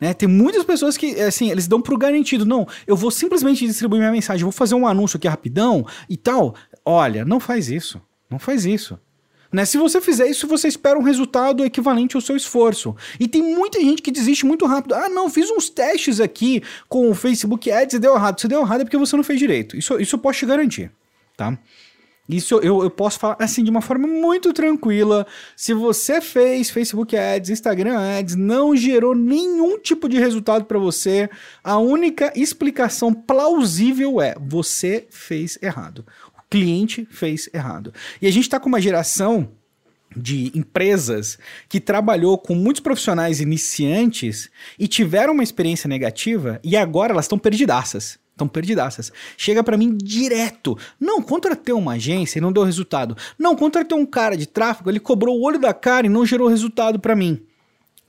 Né? 0.00 0.12
Tem 0.12 0.28
muitas 0.28 0.64
pessoas 0.64 0.96
que, 0.96 1.20
assim, 1.20 1.50
eles 1.50 1.66
dão 1.66 1.80
pro 1.80 1.96
garantido. 1.96 2.44
Não, 2.44 2.66
eu 2.86 2.96
vou 2.96 3.10
simplesmente 3.10 3.66
distribuir 3.66 4.00
minha 4.00 4.12
mensagem, 4.12 4.42
vou 4.42 4.52
fazer 4.52 4.74
um 4.74 4.86
anúncio 4.86 5.16
aqui 5.16 5.28
rapidão 5.28 5.86
e 6.08 6.16
tal. 6.16 6.54
Olha, 6.84 7.24
não 7.24 7.40
faz 7.40 7.70
isso. 7.70 8.00
Não 8.30 8.38
faz 8.38 8.64
isso. 8.64 8.98
Né? 9.54 9.64
Se 9.64 9.78
você 9.78 10.00
fizer 10.00 10.26
isso, 10.26 10.48
você 10.48 10.66
espera 10.66 10.98
um 10.98 11.02
resultado 11.02 11.64
equivalente 11.64 12.16
ao 12.16 12.20
seu 12.20 12.36
esforço. 12.36 12.96
E 13.20 13.28
tem 13.28 13.40
muita 13.40 13.80
gente 13.80 14.02
que 14.02 14.10
desiste 14.10 14.44
muito 14.44 14.66
rápido. 14.66 14.96
Ah, 14.96 15.08
não, 15.08 15.30
fiz 15.30 15.48
uns 15.48 15.70
testes 15.70 16.18
aqui 16.18 16.60
com 16.88 17.08
o 17.08 17.14
Facebook 17.14 17.70
Ads 17.70 17.94
e 17.94 17.98
deu 18.00 18.16
errado. 18.16 18.40
Se 18.40 18.48
deu 18.48 18.62
errado 18.62 18.80
é 18.80 18.84
porque 18.84 18.98
você 18.98 19.16
não 19.16 19.22
fez 19.22 19.38
direito. 19.38 19.76
Isso, 19.76 19.96
isso 20.00 20.16
eu 20.16 20.18
posso 20.18 20.40
te 20.40 20.46
garantir, 20.46 20.90
tá? 21.36 21.56
Isso 22.28 22.58
eu, 22.60 22.82
eu 22.82 22.90
posso 22.90 23.18
falar 23.18 23.36
assim 23.38 23.62
de 23.62 23.70
uma 23.70 23.82
forma 23.82 24.08
muito 24.08 24.52
tranquila. 24.52 25.26
Se 25.54 25.74
você 25.74 26.22
fez 26.22 26.70
Facebook 26.70 27.14
Ads, 27.14 27.50
Instagram 27.50 27.98
Ads, 28.18 28.34
não 28.34 28.74
gerou 28.74 29.14
nenhum 29.14 29.78
tipo 29.78 30.08
de 30.08 30.18
resultado 30.18 30.64
para 30.64 30.78
você, 30.78 31.28
a 31.62 31.76
única 31.76 32.32
explicação 32.34 33.12
plausível 33.12 34.22
é 34.22 34.34
você 34.40 35.06
fez 35.10 35.58
errado. 35.60 36.04
Cliente 36.54 37.04
fez 37.10 37.50
errado. 37.52 37.92
E 38.22 38.28
a 38.28 38.30
gente 38.30 38.44
está 38.44 38.60
com 38.60 38.68
uma 38.68 38.80
geração 38.80 39.50
de 40.16 40.52
empresas 40.54 41.36
que 41.68 41.80
trabalhou 41.80 42.38
com 42.38 42.54
muitos 42.54 42.78
profissionais 42.78 43.40
iniciantes 43.40 44.48
e 44.78 44.86
tiveram 44.86 45.32
uma 45.32 45.42
experiência 45.42 45.88
negativa 45.88 46.60
e 46.62 46.76
agora 46.76 47.12
elas 47.12 47.24
estão 47.24 47.40
perdidaças. 47.40 48.20
Estão 48.30 48.46
perdidaças. 48.46 49.12
Chega 49.36 49.64
para 49.64 49.76
mim 49.76 49.96
direto. 49.96 50.78
Não, 51.00 51.20
contratei 51.20 51.74
uma 51.74 51.94
agência 51.94 52.38
e 52.38 52.42
não 52.42 52.52
deu 52.52 52.62
resultado. 52.62 53.16
Não, 53.36 53.56
contratei 53.56 53.98
um 53.98 54.06
cara 54.06 54.36
de 54.36 54.46
tráfego, 54.46 54.88
ele 54.90 55.00
cobrou 55.00 55.36
o 55.36 55.42
olho 55.42 55.58
da 55.58 55.74
cara 55.74 56.06
e 56.06 56.10
não 56.10 56.24
gerou 56.24 56.46
resultado 56.46 57.00
para 57.00 57.16
mim. 57.16 57.44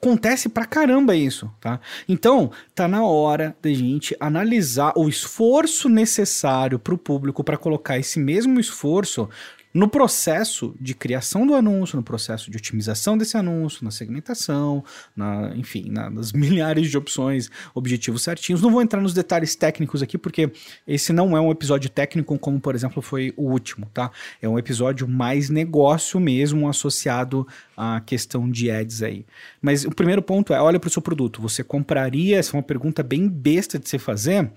Acontece 0.06 0.50
pra 0.50 0.66
caramba 0.66 1.16
isso, 1.16 1.52
tá? 1.60 1.80
Então, 2.08 2.52
tá 2.76 2.88
na 2.88 3.04
hora 3.04 3.58
da 3.60 3.74
gente 3.74 4.16
analisar 4.20 4.94
o 4.96 5.10
esforço 5.10 5.90
necessário 5.90 6.78
para 6.78 6.94
o 6.94 6.98
público 6.98 7.44
para 7.44 7.58
colocar 7.58 7.98
esse 7.98 8.20
mesmo 8.20 8.60
esforço 8.60 9.28
no 9.76 9.90
processo 9.90 10.74
de 10.80 10.94
criação 10.94 11.46
do 11.46 11.54
anúncio, 11.54 11.98
no 11.98 12.04
processo 12.04 12.50
de 12.50 12.56
otimização 12.56 13.18
desse 13.18 13.36
anúncio, 13.36 13.84
na 13.84 13.92
segmentação, 13.92 14.82
na, 15.14 15.52
enfim, 15.54 15.90
na, 15.90 16.10
nas 16.10 16.32
milhares 16.34 16.90
de 16.90 16.98
opções, 16.98 17.52
objetivos 17.74 18.24
certinhos. 18.24 18.62
Não 18.62 18.72
vou 18.72 18.82
entrar 18.82 19.02
nos 19.02 19.14
detalhes 19.14 19.54
técnicos 19.54 20.02
aqui, 20.02 20.18
porque 20.18 20.50
esse 20.88 21.12
não 21.12 21.36
é 21.36 21.42
um 21.42 21.52
episódio 21.52 21.90
técnico 21.90 22.40
como, 22.40 22.58
por 22.58 22.74
exemplo, 22.74 23.02
foi 23.02 23.34
o 23.36 23.52
último, 23.52 23.86
tá? 23.94 24.12
É 24.42 24.48
um 24.48 24.58
episódio 24.58 25.10
mais 25.10 25.50
negócio 25.50 26.22
mesmo, 26.22 26.70
associado 26.70 27.46
à 27.76 28.00
questão 28.00 28.50
de 28.50 28.72
ads 28.72 29.04
aí. 29.04 29.26
Mas 29.62 29.84
o 29.84 29.92
primeiro 29.92 30.22
ponto 30.22 30.54
é, 30.54 30.62
olha 30.62 30.80
para 30.80 30.88
o 30.88 30.92
seu 30.92 31.02
produto. 31.02 31.42
Você 31.42 31.66
compraria, 31.66 32.38
essa 32.38 32.52
é 32.52 32.56
uma 32.56 32.64
pergunta 32.64 33.04
bem 33.04 33.28
besta 33.28 33.78
de 33.78 33.90
se 33.90 34.00
fazer, 34.00 34.50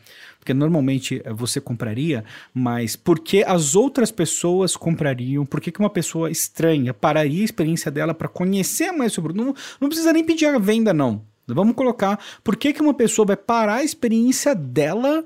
porque 0.48 0.54
normalmente 0.54 1.20
eh, 1.22 1.30
você 1.30 1.60
compraria, 1.60 2.24
mas 2.54 2.96
por 2.96 3.18
que 3.18 3.44
as 3.44 3.76
outras 3.76 4.10
pessoas 4.10 4.74
comprariam? 4.74 5.44
Por 5.44 5.60
que, 5.60 5.70
uma 5.78 5.90
pessoa 5.90 6.30
estranha 6.30 6.94
pararia 6.94 7.42
a 7.42 7.44
experiência 7.44 7.90
dela 7.90 8.14
para 8.14 8.28
conhecer 8.28 8.90
mais 8.90 9.12
sobre 9.12 9.34
não, 9.34 9.54
não 9.78 9.88
precisa 9.88 10.10
nem 10.10 10.24
pedir 10.24 10.46
a 10.46 10.58
venda, 10.58 10.94
não. 10.94 11.22
Vamos 11.46 11.74
colocar 11.74 12.18
por 12.42 12.56
que, 12.56 12.72
que 12.72 12.80
uma 12.80 12.94
pessoa 12.94 13.26
vai 13.26 13.36
parar 13.36 13.76
a 13.76 13.84
experiência 13.84 14.54
dela 14.54 15.22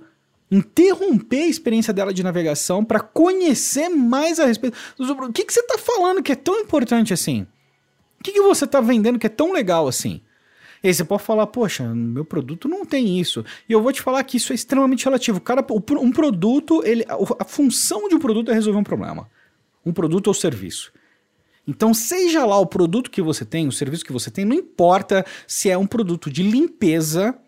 interromper 0.50 1.44
a 1.44 1.48
experiência 1.48 1.94
dela 1.94 2.12
de 2.12 2.22
navegação 2.24 2.84
para 2.84 2.98
conhecer 2.98 3.88
mais 3.88 4.40
a 4.40 4.46
respeito. 4.46 4.76
O 4.98 5.32
que, 5.32 5.44
que 5.44 5.52
você 5.52 5.60
está 5.60 5.78
falando 5.78 6.22
que 6.22 6.32
é 6.32 6.36
tão 6.36 6.58
importante 6.58 7.14
assim? 7.14 7.46
O 8.18 8.24
que, 8.24 8.32
que 8.32 8.42
você 8.42 8.64
está 8.64 8.80
vendendo 8.80 9.20
que 9.20 9.26
é 9.26 9.30
tão 9.30 9.52
legal 9.52 9.86
assim? 9.86 10.20
E 10.82 10.88
aí 10.88 10.94
você 10.94 11.04
pode 11.04 11.22
falar, 11.22 11.46
poxa, 11.46 11.84
meu 11.94 12.24
produto 12.24 12.68
não 12.68 12.84
tem 12.84 13.20
isso. 13.20 13.44
E 13.68 13.72
eu 13.72 13.80
vou 13.80 13.92
te 13.92 14.02
falar 14.02 14.22
que 14.24 14.36
isso 14.36 14.52
é 14.52 14.54
extremamente 14.54 15.04
relativo. 15.04 15.40
Cara, 15.40 15.64
um 16.00 16.10
produto, 16.10 16.82
ele, 16.84 17.04
a 17.38 17.44
função 17.44 18.08
de 18.08 18.16
um 18.16 18.18
produto 18.18 18.50
é 18.50 18.54
resolver 18.54 18.78
um 18.78 18.84
problema. 18.84 19.30
Um 19.86 19.92
produto 19.92 20.26
ou 20.26 20.34
serviço. 20.34 20.92
Então, 21.66 21.94
seja 21.94 22.44
lá 22.44 22.58
o 22.58 22.66
produto 22.66 23.10
que 23.10 23.22
você 23.22 23.44
tem, 23.44 23.68
o 23.68 23.72
serviço 23.72 24.04
que 24.04 24.12
você 24.12 24.30
tem, 24.30 24.44
não 24.44 24.56
importa 24.56 25.24
se 25.46 25.70
é 25.70 25.78
um 25.78 25.86
produto 25.86 26.28
de 26.28 26.42
limpeza 26.42 27.38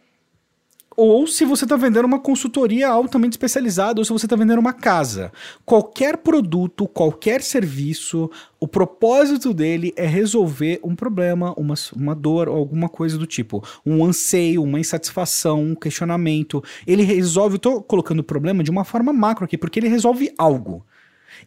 ou 0.97 1.27
se 1.27 1.45
você 1.45 1.65
está 1.65 1.77
vendendo 1.77 2.05
uma 2.05 2.19
consultoria 2.19 2.89
altamente 2.89 3.35
especializada, 3.35 4.01
ou 4.01 4.05
se 4.05 4.13
você 4.13 4.27
está 4.27 4.37
vendendo 4.37 4.59
uma 4.59 4.73
casa. 4.73 5.33
Qualquer 5.65 6.19
produto, 6.19 6.87
qualquer 6.87 7.43
serviço, 7.43 8.31
o 8.61 8.69
propósito 8.69 9.53
dele 9.53 9.93
é 9.97 10.07
resolver 10.07 10.81
um 10.83 10.95
problema, 10.95 11.53
uma, 11.57 11.75
uma 11.95 12.15
dor, 12.15 12.49
alguma 12.49 12.89
coisa 12.89 13.19
do 13.19 13.27
tipo. 13.27 13.63
Um 13.85 14.05
anseio, 14.05 14.63
uma 14.63 14.81
insatisfação, 14.81 15.63
um 15.63 15.75
questionamento. 15.75 16.63
Ele 16.87 17.03
resolve, 17.03 17.57
estou 17.57 17.83
colocando 17.83 18.21
o 18.21 18.25
problema 18.25 18.63
de 18.63 18.71
uma 18.71 18.85
forma 18.85 19.13
macro 19.13 19.45
aqui, 19.45 19.59
porque 19.59 19.79
ele 19.79 19.89
resolve 19.89 20.33
algo. 20.39 20.85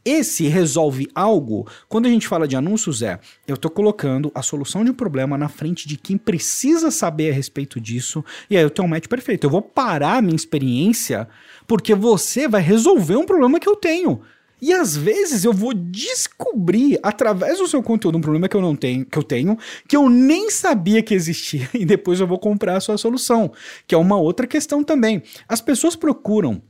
Esse 0.04 0.48
resolve 0.48 1.08
algo, 1.14 1.68
quando 1.88 2.06
a 2.06 2.10
gente 2.10 2.28
fala 2.28 2.48
de 2.48 2.56
anúncios, 2.56 3.02
é 3.02 3.20
eu 3.48 3.56
estou 3.56 3.70
colocando 3.72 4.32
a 4.34 4.42
solução 4.42 4.84
de 4.84 4.92
um 4.92 4.94
problema 4.94 5.38
na 5.38 5.50
frente 5.50 5.88
de 5.88 5.98
quem 5.98 6.18
precisa 6.18 6.92
saber 6.92 7.32
a 7.32 7.34
respeito 7.34 7.80
disso, 7.80 8.24
e 8.50 8.58
aí 8.58 8.64
eu 8.64 8.70
tenho 8.70 8.88
um 8.88 8.90
match 8.90 9.08
perfeito. 9.08 9.46
Eu 9.46 9.52
vou 9.52 9.62
parar 9.62 10.18
a 10.18 10.22
minha 10.22 10.36
experiência 10.36 11.28
porque 11.66 11.94
você 11.94 12.48
vai 12.48 12.62
resolver 12.62 13.16
um 13.16 13.26
problema 13.26 13.60
que 13.60 13.68
eu 13.68 13.76
tenho. 13.76 14.22
E 14.60 14.74
às 14.74 14.98
vezes 14.98 15.46
eu 15.46 15.54
vou 15.54 15.74
descobrir 15.74 17.00
através 17.04 17.60
do 17.60 17.68
seu 17.68 17.84
conteúdo 17.84 18.18
um 18.18 18.22
problema 18.22 18.50
que 18.50 18.58
eu 18.58 18.62
não 18.62 18.76
tenho, 18.76 19.06
que 19.06 19.18
eu 19.18 19.24
tenho, 19.24 19.58
que 19.88 19.96
eu 19.96 20.10
nem 20.10 20.50
sabia 20.50 21.04
que 21.04 21.14
existia 21.14 21.70
e 21.74 21.86
depois 21.86 22.20
eu 22.20 22.28
vou 22.28 22.40
comprar 22.40 22.78
a 22.78 22.80
sua 22.80 22.98
solução, 22.98 23.52
que 23.86 23.94
é 23.94 23.98
uma 23.98 24.18
outra 24.18 24.48
questão 24.48 24.84
também. 24.84 25.22
As 25.48 25.62
pessoas 25.62 25.96
procuram 25.96 26.62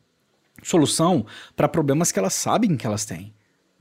solução 0.67 1.25
para 1.55 1.67
problemas 1.67 2.11
que 2.11 2.19
elas 2.19 2.33
sabem 2.33 2.75
que 2.75 2.85
elas 2.85 3.05
têm. 3.05 3.33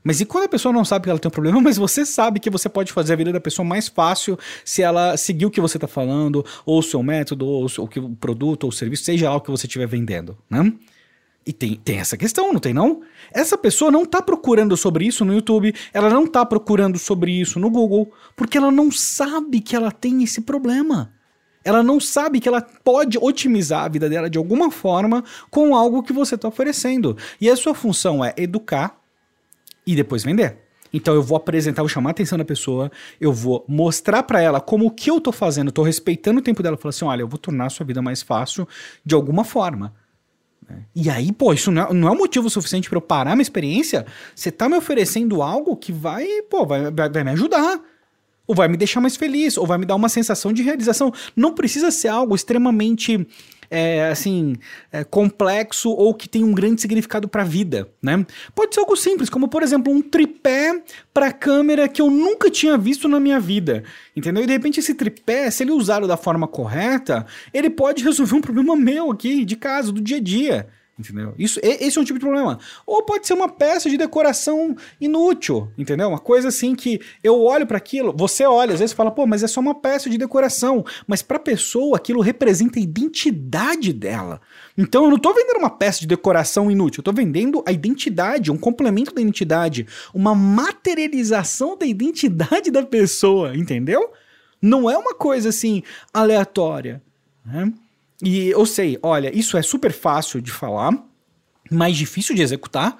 Mas 0.03 0.21
e 0.21 0.25
quando 0.25 0.45
a 0.45 0.47
pessoa 0.47 0.71
não 0.71 0.85
sabe 0.85 1.03
que 1.03 1.09
ela 1.09 1.19
tem 1.19 1.27
um 1.27 1.31
problema, 1.31 1.59
mas 1.61 1.77
você 1.77 2.05
sabe 2.05 2.39
que 2.39 2.49
você 2.49 2.69
pode 2.69 2.93
fazer 2.93 3.13
a 3.13 3.15
vida 3.17 3.33
da 3.33 3.41
pessoa 3.41 3.67
mais 3.67 3.89
fácil 3.89 4.39
se 4.63 4.81
ela 4.81 5.17
seguir 5.17 5.45
o 5.45 5.51
que 5.51 5.59
você 5.59 5.75
está 5.77 5.87
falando, 5.87 6.45
ou 6.65 6.79
o 6.79 6.83
seu 6.83 7.03
método, 7.03 7.45
ou 7.45 7.65
o, 7.65 7.87
que, 7.87 7.99
o 7.99 8.15
produto, 8.15 8.63
ou 8.63 8.69
o 8.69 8.73
serviço, 8.73 9.03
seja 9.03 9.29
lá 9.29 9.35
o 9.35 9.41
que 9.41 9.51
você 9.51 9.67
estiver 9.67 9.87
vendendo, 9.87 10.37
né? 10.49 10.71
E 11.45 11.53
tem, 11.53 11.75
tem 11.75 11.97
essa 11.99 12.17
questão, 12.17 12.51
não 12.51 12.59
tem 12.59 12.73
não? 12.73 13.01
Essa 13.33 13.57
pessoa 13.57 13.89
não 13.89 14.03
está 14.03 14.21
procurando 14.21 14.75
sobre 14.75 15.05
isso 15.05 15.23
no 15.23 15.33
YouTube, 15.33 15.73
ela 15.93 16.09
não 16.09 16.25
está 16.25 16.45
procurando 16.45 16.97
sobre 16.97 17.31
isso 17.31 17.57
no 17.59 17.69
Google, 17.69 18.11
porque 18.35 18.57
ela 18.57 18.71
não 18.71 18.91
sabe 18.91 19.61
que 19.61 19.75
ela 19.75 19.91
tem 19.91 20.23
esse 20.23 20.41
problema. 20.41 21.16
Ela 21.67 21.83
não 21.83 21.99
sabe 21.99 22.39
que 22.39 22.47
ela 22.47 22.61
pode 22.61 23.17
otimizar 23.17 23.83
a 23.83 23.87
vida 23.89 24.07
dela 24.07 24.29
de 24.29 24.37
alguma 24.37 24.71
forma 24.71 25.21
com 25.51 25.75
algo 25.75 26.01
que 26.01 26.13
você 26.13 26.35
está 26.35 26.47
oferecendo. 26.47 27.17
E 27.41 27.49
a 27.49 27.57
sua 27.57 27.75
função 27.75 28.23
é 28.23 28.33
educar 28.37 28.97
e 29.85 29.93
depois 29.93 30.23
vender. 30.23 30.59
Então 30.93 31.13
eu 31.13 31.21
vou 31.21 31.35
apresentar, 31.35 31.81
vou 31.81 31.89
chamar 31.89 32.11
a 32.11 32.11
atenção 32.11 32.37
da 32.37 32.45
pessoa, 32.45 32.89
eu 33.19 33.33
vou 33.33 33.65
mostrar 33.67 34.23
para 34.23 34.39
ela 34.39 34.61
como 34.61 34.85
o 34.85 34.91
que 34.91 35.11
eu 35.11 35.19
tô 35.19 35.33
fazendo, 35.33 35.69
tô 35.69 35.83
respeitando 35.83 36.39
o 36.39 36.41
tempo 36.41 36.63
dela, 36.63 36.77
falar 36.77 36.91
assim, 36.91 37.03
olha, 37.03 37.19
eu 37.23 37.27
vou 37.27 37.37
tornar 37.37 37.65
a 37.65 37.69
sua 37.69 37.85
vida 37.85 38.01
mais 38.01 38.21
fácil 38.21 38.65
de 39.03 39.13
alguma 39.13 39.43
forma. 39.43 39.93
E 40.95 41.09
aí, 41.09 41.33
pô, 41.33 41.51
isso 41.51 41.69
não 41.69 41.81
é, 41.81 41.93
não 41.93 42.13
é 42.13 42.15
motivo 42.15 42.49
suficiente 42.49 42.87
para 42.87 42.97
eu 42.97 43.01
parar 43.01 43.31
minha 43.35 43.41
experiência? 43.41 44.05
Você 44.33 44.49
tá 44.49 44.69
me 44.69 44.77
oferecendo 44.77 45.41
algo 45.41 45.75
que 45.75 45.91
vai, 45.91 46.25
pô, 46.49 46.65
vai, 46.65 46.89
vai, 46.89 47.09
vai 47.09 47.23
me 47.25 47.31
ajudar 47.31 47.81
ou 48.47 48.55
vai 48.55 48.67
me 48.67 48.77
deixar 48.77 49.01
mais 49.01 49.15
feliz, 49.15 49.57
ou 49.57 49.67
vai 49.67 49.77
me 49.77 49.85
dar 49.85 49.95
uma 49.95 50.09
sensação 50.09 50.53
de 50.53 50.63
realização. 50.63 51.13
Não 51.35 51.53
precisa 51.53 51.91
ser 51.91 52.07
algo 52.07 52.33
extremamente 52.33 53.27
é, 53.69 54.09
assim, 54.09 54.55
é, 54.91 55.03
complexo 55.03 55.89
ou 55.89 56.13
que 56.13 56.29
tem 56.29 56.43
um 56.43 56.53
grande 56.53 56.81
significado 56.81 57.27
para 57.27 57.41
a 57.41 57.45
vida, 57.45 57.89
né? 58.01 58.25
Pode 58.55 58.73
ser 58.73 58.79
algo 58.79 58.95
simples, 58.95 59.29
como 59.29 59.47
por 59.47 59.61
exemplo 59.61 59.91
um 59.91 60.01
tripé 60.01 60.81
para 61.13 61.31
câmera 61.31 61.87
que 61.87 62.01
eu 62.01 62.09
nunca 62.09 62.49
tinha 62.49 62.77
visto 62.77 63.07
na 63.07 63.19
minha 63.19 63.39
vida, 63.39 63.83
entendeu? 64.15 64.43
E 64.43 64.47
de 64.47 64.53
repente 64.53 64.79
esse 64.79 64.93
tripé, 64.93 65.51
se 65.51 65.63
ele 65.63 65.71
usado 65.71 66.07
da 66.07 66.17
forma 66.17 66.47
correta, 66.47 67.25
ele 67.53 67.69
pode 67.69 68.03
resolver 68.03 68.35
um 68.35 68.41
problema 68.41 68.75
meu 68.75 69.11
aqui 69.11 69.43
de 69.43 69.55
casa, 69.55 69.91
do 69.91 70.01
dia 70.01 70.17
a 70.17 70.21
dia. 70.21 70.67
Entendeu? 70.99 71.35
Isso, 71.37 71.59
esse 71.61 71.95
é 71.95 72.01
um 72.01 72.03
tipo 72.03 72.17
de 72.17 72.25
problema. 72.25 72.57
Ou 72.85 73.03
pode 73.03 73.27
ser 73.27 73.33
uma 73.33 73.47
peça 73.47 73.87
de 73.87 73.97
decoração 73.97 74.75
inútil, 74.99 75.71
entendeu? 75.77 76.09
Uma 76.09 76.17
coisa 76.17 76.47
assim 76.47 76.73
que 76.73 76.99
eu 77.23 77.39
olho 77.39 77.67
para 77.67 77.77
aquilo, 77.77 78.11
você 78.17 78.45
olha, 78.45 78.73
às 78.73 78.79
vezes 78.79 78.95
fala, 78.95 79.11
pô, 79.11 79.27
mas 79.27 79.43
é 79.43 79.47
só 79.47 79.59
uma 79.59 79.75
peça 79.75 80.09
de 80.09 80.17
decoração. 80.17 80.83
Mas 81.05 81.21
pra 81.21 81.37
pessoa 81.37 81.97
aquilo 81.97 82.19
representa 82.19 82.79
a 82.79 82.81
identidade 82.81 83.93
dela. 83.93 84.41
Então 84.75 85.03
eu 85.03 85.11
não 85.11 85.19
tô 85.19 85.33
vendendo 85.33 85.59
uma 85.59 85.69
peça 85.69 85.99
de 85.99 86.07
decoração 86.07 86.71
inútil, 86.71 87.01
eu 87.01 87.03
tô 87.03 87.13
vendendo 87.13 87.63
a 87.67 87.71
identidade, 87.71 88.51
um 88.51 88.57
complemento 88.57 89.13
da 89.13 89.21
identidade, 89.21 89.85
uma 90.11 90.33
materialização 90.33 91.77
da 91.77 91.85
identidade 91.85 92.71
da 92.71 92.83
pessoa, 92.83 93.55
entendeu? 93.55 94.11
Não 94.59 94.89
é 94.89 94.97
uma 94.97 95.13
coisa 95.13 95.49
assim 95.49 95.83
aleatória. 96.11 97.03
Né? 97.45 97.71
E 98.21 98.49
eu 98.49 98.65
sei, 98.65 98.97
olha, 99.03 99.35
isso 99.37 99.57
é 99.57 99.61
super 99.61 99.91
fácil 99.91 100.41
de 100.41 100.51
falar, 100.51 100.91
mais 101.69 101.95
difícil 101.95 102.35
de 102.35 102.41
executar. 102.41 102.97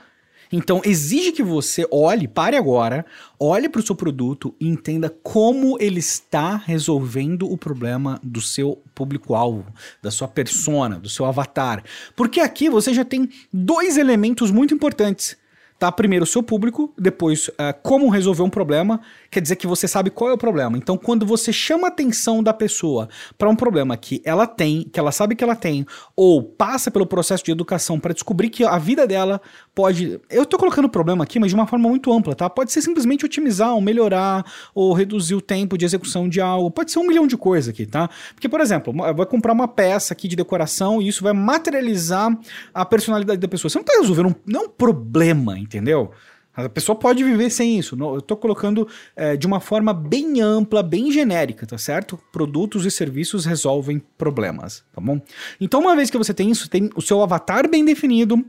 Então, 0.52 0.82
exige 0.86 1.32
que 1.34 1.44
você 1.44 1.86
olhe, 1.92 2.28
pare 2.28 2.56
agora, 2.56 3.06
olhe 3.38 3.68
para 3.68 3.82
o 3.82 3.86
seu 3.86 3.96
produto 3.96 4.56
e 4.60 4.68
entenda 4.68 5.10
como 5.10 5.78
ele 5.80 6.00
está 6.00 6.56
resolvendo 6.56 7.52
o 7.52 7.58
problema 7.58 8.20
do 8.24 8.40
seu 8.40 8.82
público-alvo, 8.96 9.66
da 10.02 10.10
sua 10.10 10.28
persona, 10.28 11.00
do 11.00 11.10
seu 11.10 11.26
avatar. 11.26 11.84
Porque 12.16 12.40
aqui 12.40 12.70
você 12.70 12.94
já 12.94 13.04
tem 13.04 13.28
dois 13.52 13.98
elementos 13.98 14.50
muito 14.50 14.74
importantes 14.74 15.36
tá? 15.80 15.92
Primeiro 15.92 16.24
o 16.24 16.28
seu 16.28 16.42
público, 16.42 16.94
depois 16.98 17.48
uh, 17.50 17.74
como 17.84 18.10
resolver 18.10 18.44
um 18.44 18.50
problema, 18.50 19.00
quer 19.30 19.42
dizer 19.42 19.56
que 19.56 19.68
você 19.68 19.88
sabe 19.88 20.10
qual 20.10 20.30
é 20.30 20.34
o 20.34 20.38
problema. 20.38 20.78
Então, 20.78 20.98
quando 20.98 21.26
você 21.26 21.54
chama 21.54 21.88
a 21.88 21.90
atenção 21.90 22.42
da 22.42 22.54
pessoa 22.54 23.08
para 23.38 23.50
um 23.50 23.56
problema 23.56 23.96
que 23.96 24.22
ela 24.26 24.48
tem, 24.48 24.84
que 24.92 25.00
ela 25.00 25.12
sabe 25.12 25.36
que 25.36 25.44
ela 25.44 25.56
tem, 25.56 25.86
ou 26.16 26.42
passa 26.44 26.90
pelo 26.90 27.06
processo 27.06 27.44
de 27.44 27.52
educação 27.52 28.00
para 28.00 28.14
descobrir 28.14 28.50
que 28.50 28.64
a 28.64 28.78
vida 28.78 29.06
dela 29.06 29.42
pode. 29.76 30.20
Eu 30.30 30.46
tô 30.46 30.58
colocando 30.58 30.86
o 30.86 30.90
problema 30.90 31.24
aqui, 31.24 31.40
mas 31.40 31.50
de 31.50 31.56
uma 31.56 31.68
forma 31.68 31.88
muito 31.88 32.12
ampla, 32.12 32.36
tá? 32.36 32.50
Pode 32.50 32.72
ser 32.72 32.82
simplesmente 32.82 33.26
otimizar, 33.26 33.74
ou 33.74 33.82
melhorar, 33.82 34.46
ou 34.74 34.94
reduzir 34.94 35.36
o 35.36 35.42
tempo 35.42 35.78
de 35.78 35.86
execução 35.86 36.28
de 36.28 36.42
algo. 36.42 36.72
Pode 36.72 36.92
ser 36.92 37.00
um 37.00 37.08
milhão 37.08 37.28
de 37.28 37.38
coisas 37.38 37.70
aqui, 37.70 37.86
tá? 37.86 38.10
Porque, 38.34 38.50
por 38.50 38.62
exemplo, 38.62 38.94
vai 38.94 39.26
comprar 39.26 39.54
uma 39.54 39.68
peça 39.68 40.14
aqui 40.14 40.28
de 40.28 40.36
decoração 40.36 41.02
e 41.02 41.08
isso 41.08 41.24
vai 41.24 41.34
materializar 41.34 42.36
a 42.74 42.86
personalidade 42.86 43.40
da 43.40 43.48
pessoa. 43.48 43.70
Você 43.70 43.78
não 43.78 43.86
tá 43.86 43.94
resolvendo 44.00 44.30
um, 44.30 44.36
não 44.46 44.62
é 44.62 44.64
um 44.66 44.70
problema, 44.70 45.58
entendeu? 45.68 46.12
A 46.56 46.68
pessoa 46.68 46.96
pode 46.96 47.24
viver 47.24 47.52
sem 47.52 47.78
isso. 47.78 47.96
Eu 48.00 48.18
estou 48.18 48.36
colocando 48.36 48.88
é, 49.16 49.38
de 49.38 49.46
uma 49.46 49.60
forma 49.60 49.94
bem 49.94 50.42
ampla, 50.42 50.82
bem 50.82 51.12
genérica, 51.12 51.68
tá 51.68 51.78
certo? 51.78 52.20
Produtos 52.32 52.84
e 52.84 52.90
serviços 52.90 53.46
resolvem 53.46 54.02
problemas, 54.18 54.84
tá 54.92 55.00
bom? 55.00 55.22
Então, 55.62 55.82
uma 55.82 55.96
vez 55.96 56.10
que 56.10 56.18
você 56.18 56.34
tem 56.34 56.50
isso, 56.50 56.68
tem 56.68 56.90
o 56.96 57.02
seu 57.02 57.22
avatar 57.22 57.70
bem 57.70 57.86
definido, 57.86 58.44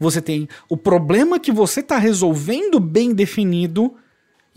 você 0.00 0.22
tem 0.22 0.48
o 0.66 0.78
problema 0.78 1.38
que 1.38 1.52
você 1.52 1.80
está 1.80 1.98
resolvendo 1.98 2.80
bem 2.80 3.12
definido, 3.12 3.94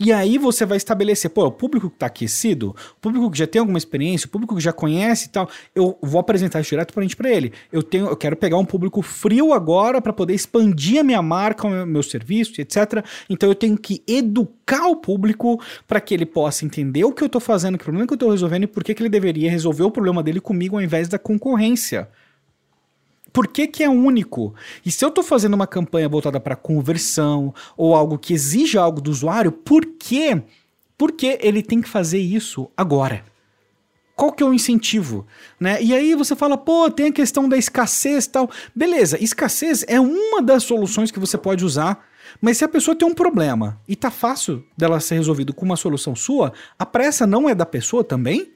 E 0.02 0.14
aí 0.14 0.38
você 0.38 0.64
vai 0.64 0.78
estabelecer, 0.78 1.30
pô, 1.30 1.44
o 1.44 1.52
público 1.52 1.90
que 1.90 1.96
está 1.96 2.06
aquecido, 2.06 2.74
o 2.96 3.00
público 3.02 3.30
que 3.30 3.36
já 3.36 3.46
tem 3.46 3.60
alguma 3.60 3.76
experiência, 3.76 4.26
o 4.26 4.30
público 4.30 4.56
que 4.56 4.62
já 4.62 4.72
conhece 4.72 5.26
e 5.26 5.28
tal, 5.28 5.46
eu 5.74 5.98
vou 6.00 6.18
apresentar 6.18 6.58
isso 6.62 6.70
diretamente 6.70 7.14
para 7.14 7.30
ele. 7.30 7.52
Eu 7.70 7.82
tenho, 7.82 8.06
eu 8.06 8.16
quero 8.16 8.34
pegar 8.34 8.56
um 8.56 8.64
público 8.64 9.02
frio 9.02 9.52
agora 9.52 10.00
para 10.00 10.10
poder 10.10 10.32
expandir 10.32 11.00
a 11.00 11.04
minha 11.04 11.20
marca, 11.20 11.66
o 11.66 11.70
meu, 11.70 11.86
meu 11.86 12.02
serviço, 12.02 12.58
etc. 12.62 13.04
Então 13.28 13.46
eu 13.46 13.54
tenho 13.54 13.76
que 13.76 14.02
educar 14.08 14.86
o 14.86 14.96
público 14.96 15.60
para 15.86 16.00
que 16.00 16.14
ele 16.14 16.24
possa 16.24 16.64
entender 16.64 17.04
o 17.04 17.12
que 17.12 17.22
eu 17.22 17.26
estou 17.26 17.40
fazendo, 17.40 17.76
que 17.76 17.84
problema 17.84 18.06
que 18.06 18.14
eu 18.14 18.16
estou 18.16 18.30
resolvendo 18.30 18.62
e 18.62 18.66
por 18.66 18.82
que, 18.82 18.94
que 18.94 19.02
ele 19.02 19.10
deveria 19.10 19.50
resolver 19.50 19.82
o 19.82 19.90
problema 19.90 20.22
dele 20.22 20.40
comigo 20.40 20.76
ao 20.76 20.82
invés 20.82 21.08
da 21.08 21.18
concorrência. 21.18 22.08
Por 23.32 23.46
que, 23.46 23.66
que 23.66 23.82
é 23.82 23.88
único? 23.88 24.54
E 24.84 24.90
se 24.90 25.04
eu 25.04 25.08
estou 25.08 25.22
fazendo 25.22 25.54
uma 25.54 25.66
campanha 25.66 26.08
voltada 26.08 26.40
para 26.40 26.56
conversão 26.56 27.54
ou 27.76 27.94
algo 27.94 28.18
que 28.18 28.34
exija 28.34 28.80
algo 28.80 29.00
do 29.00 29.10
usuário, 29.10 29.52
por 29.52 29.84
quê? 29.98 30.42
Por 30.98 31.12
que 31.12 31.38
ele 31.40 31.62
tem 31.62 31.80
que 31.80 31.88
fazer 31.88 32.18
isso 32.18 32.70
agora? 32.76 33.24
Qual 34.16 34.32
que 34.32 34.42
é 34.42 34.46
o 34.46 34.52
incentivo? 34.52 35.26
Né? 35.58 35.82
E 35.82 35.94
aí 35.94 36.14
você 36.14 36.36
fala, 36.36 36.58
pô, 36.58 36.90
tem 36.90 37.06
a 37.06 37.12
questão 37.12 37.48
da 37.48 37.56
escassez 37.56 38.26
tal. 38.26 38.50
Beleza, 38.74 39.16
escassez 39.22 39.82
é 39.88 39.98
uma 39.98 40.42
das 40.42 40.62
soluções 40.64 41.10
que 41.10 41.18
você 41.18 41.38
pode 41.38 41.64
usar, 41.64 42.04
mas 42.38 42.58
se 42.58 42.64
a 42.64 42.68
pessoa 42.68 42.94
tem 42.94 43.08
um 43.08 43.14
problema 43.14 43.80
e 43.88 43.96
tá 43.96 44.10
fácil 44.10 44.62
dela 44.76 45.00
ser 45.00 45.14
resolvido 45.14 45.54
com 45.54 45.64
uma 45.64 45.76
solução 45.76 46.14
sua, 46.14 46.52
a 46.78 46.84
pressa 46.84 47.26
não 47.26 47.48
é 47.48 47.54
da 47.54 47.64
pessoa 47.64 48.04
também? 48.04 48.52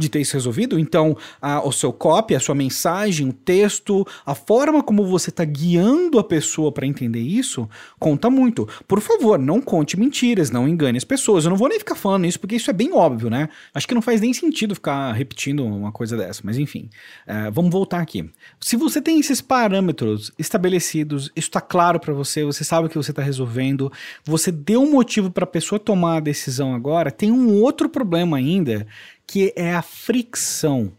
De 0.00 0.08
ter 0.08 0.20
isso 0.20 0.34
resolvido. 0.34 0.78
Então, 0.78 1.16
a, 1.40 1.66
o 1.66 1.72
seu 1.72 1.92
copy, 1.92 2.34
a 2.34 2.40
sua 2.40 2.54
mensagem, 2.54 3.28
o 3.28 3.32
texto, 3.32 4.06
a 4.24 4.34
forma 4.34 4.82
como 4.82 5.06
você 5.06 5.30
está 5.30 5.44
guiando 5.44 6.18
a 6.18 6.24
pessoa 6.24 6.72
para 6.72 6.86
entender 6.86 7.20
isso, 7.20 7.68
conta 7.98 8.28
muito. 8.28 8.68
Por 8.88 9.00
favor, 9.00 9.38
não 9.38 9.60
conte 9.60 9.98
mentiras, 9.98 10.50
não 10.50 10.68
engane 10.68 10.98
as 10.98 11.04
pessoas. 11.04 11.44
Eu 11.44 11.50
não 11.50 11.56
vou 11.56 11.68
nem 11.68 11.78
ficar 11.78 11.94
falando 11.94 12.26
isso, 12.26 12.40
porque 12.40 12.56
isso 12.56 12.70
é 12.70 12.72
bem 12.72 12.92
óbvio, 12.92 13.30
né? 13.30 13.48
Acho 13.74 13.86
que 13.86 13.94
não 13.94 14.02
faz 14.02 14.20
nem 14.20 14.32
sentido 14.32 14.74
ficar 14.74 15.12
repetindo 15.12 15.64
uma 15.64 15.92
coisa 15.92 16.16
dessa, 16.16 16.40
mas 16.44 16.58
enfim. 16.58 16.88
É, 17.26 17.50
vamos 17.50 17.70
voltar 17.70 18.00
aqui. 18.00 18.28
Se 18.60 18.76
você 18.76 19.00
tem 19.00 19.20
esses 19.20 19.40
parâmetros 19.40 20.32
estabelecidos, 20.38 21.30
isso 21.36 21.48
está 21.48 21.60
claro 21.60 22.00
para 22.00 22.12
você, 22.12 22.44
você 22.44 22.64
sabe 22.64 22.86
o 22.86 22.90
que 22.90 22.96
você 22.96 23.10
está 23.10 23.22
resolvendo, 23.22 23.92
você 24.24 24.50
deu 24.50 24.82
um 24.82 24.90
motivo 24.90 25.30
para 25.30 25.44
a 25.44 25.46
pessoa 25.46 25.78
tomar 25.78 26.16
a 26.16 26.20
decisão 26.20 26.74
agora, 26.74 27.10
tem 27.10 27.30
um 27.30 27.60
outro 27.60 27.88
problema 27.88 28.36
ainda 28.36 28.86
que 29.30 29.52
é 29.54 29.76
a 29.76 29.80
fricção. 29.80 30.90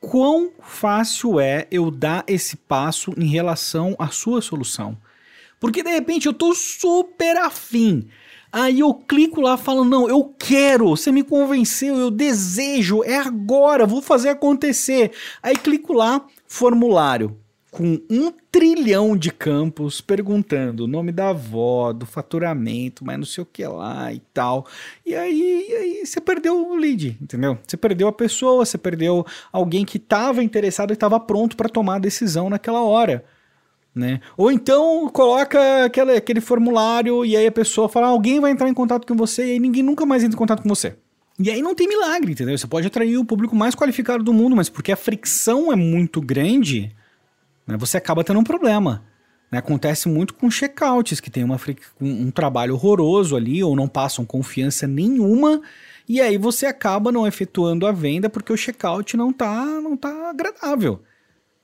Quão 0.00 0.52
fácil 0.62 1.40
é 1.40 1.66
eu 1.72 1.90
dar 1.90 2.22
esse 2.28 2.56
passo 2.56 3.12
em 3.16 3.26
relação 3.26 3.96
à 3.98 4.06
sua 4.10 4.40
solução? 4.40 4.96
Porque 5.58 5.82
de 5.82 5.90
repente 5.90 6.28
eu 6.28 6.32
tô 6.32 6.54
super 6.54 7.36
afim. 7.36 8.08
Aí 8.52 8.78
eu 8.78 8.94
clico 8.94 9.40
lá 9.40 9.56
falando, 9.56 9.90
não, 9.90 10.08
eu 10.08 10.32
quero, 10.38 10.90
você 10.90 11.10
me 11.10 11.24
convenceu, 11.24 11.96
eu 11.96 12.12
desejo, 12.12 13.02
é 13.02 13.16
agora, 13.16 13.88
vou 13.88 14.00
fazer 14.00 14.28
acontecer. 14.28 15.10
Aí 15.42 15.56
clico 15.56 15.92
lá, 15.92 16.24
formulário 16.46 17.36
com 17.70 18.00
um 18.08 18.32
trilhão 18.50 19.16
de 19.16 19.30
campos 19.30 20.00
perguntando 20.00 20.84
o 20.84 20.86
nome 20.86 21.12
da 21.12 21.30
avó, 21.30 21.92
do 21.92 22.06
faturamento, 22.06 23.04
mas 23.04 23.18
não 23.18 23.26
sei 23.26 23.42
o 23.42 23.46
que 23.46 23.64
lá 23.66 24.12
e 24.12 24.20
tal. 24.32 24.66
E 25.04 25.14
aí, 25.14 25.66
e 25.68 25.74
aí 25.74 26.06
você 26.06 26.20
perdeu 26.20 26.70
o 26.70 26.76
lead, 26.76 27.18
entendeu? 27.20 27.58
Você 27.66 27.76
perdeu 27.76 28.08
a 28.08 28.12
pessoa, 28.12 28.64
você 28.64 28.78
perdeu 28.78 29.24
alguém 29.52 29.84
que 29.84 29.98
estava 29.98 30.42
interessado 30.42 30.90
e 30.90 30.94
estava 30.94 31.20
pronto 31.20 31.56
para 31.56 31.68
tomar 31.68 31.96
a 31.96 32.00
decisão 32.00 32.48
naquela 32.48 32.82
hora. 32.82 33.24
Né? 33.94 34.20
Ou 34.36 34.52
então 34.52 35.08
coloca 35.08 35.84
aquele, 35.84 36.12
aquele 36.12 36.40
formulário 36.40 37.24
e 37.24 37.36
aí 37.36 37.46
a 37.46 37.52
pessoa 37.52 37.88
fala: 37.88 38.06
alguém 38.06 38.38
vai 38.40 38.50
entrar 38.50 38.68
em 38.68 38.74
contato 38.74 39.06
com 39.06 39.16
você 39.16 39.44
e 39.46 39.50
aí 39.52 39.58
ninguém 39.58 39.82
nunca 39.82 40.06
mais 40.06 40.22
entra 40.22 40.36
em 40.36 40.38
contato 40.38 40.62
com 40.62 40.68
você. 40.68 40.96
E 41.38 41.50
aí 41.50 41.62
não 41.62 41.74
tem 41.74 41.86
milagre, 41.86 42.32
entendeu? 42.32 42.56
Você 42.56 42.66
pode 42.66 42.86
atrair 42.86 43.16
o 43.16 43.24
público 43.24 43.54
mais 43.54 43.74
qualificado 43.74 44.24
do 44.24 44.32
mundo, 44.32 44.56
mas 44.56 44.68
porque 44.68 44.90
a 44.90 44.96
fricção 44.96 45.72
é 45.72 45.76
muito 45.76 46.20
grande, 46.20 46.94
né, 47.68 47.76
você 47.76 47.98
acaba 47.98 48.24
tendo 48.24 48.40
um 48.40 48.44
problema. 48.44 49.04
Né? 49.52 49.58
Acontece 49.58 50.08
muito 50.08 50.34
com 50.34 50.50
checkouts, 50.50 51.20
que 51.20 51.30
tem 51.30 51.44
uma, 51.44 51.60
um 52.00 52.30
trabalho 52.30 52.74
horroroso 52.74 53.36
ali, 53.36 53.62
ou 53.62 53.76
não 53.76 53.86
passam 53.86 54.24
confiança 54.24 54.86
nenhuma, 54.86 55.60
e 56.08 56.20
aí 56.20 56.38
você 56.38 56.64
acaba 56.64 57.12
não 57.12 57.26
efetuando 57.26 57.86
a 57.86 57.92
venda 57.92 58.30
porque 58.30 58.52
o 58.52 58.56
checkout 58.56 59.14
não 59.16 59.28
está 59.30 59.54
não 59.82 59.94
tá 59.96 60.30
agradável. 60.30 61.02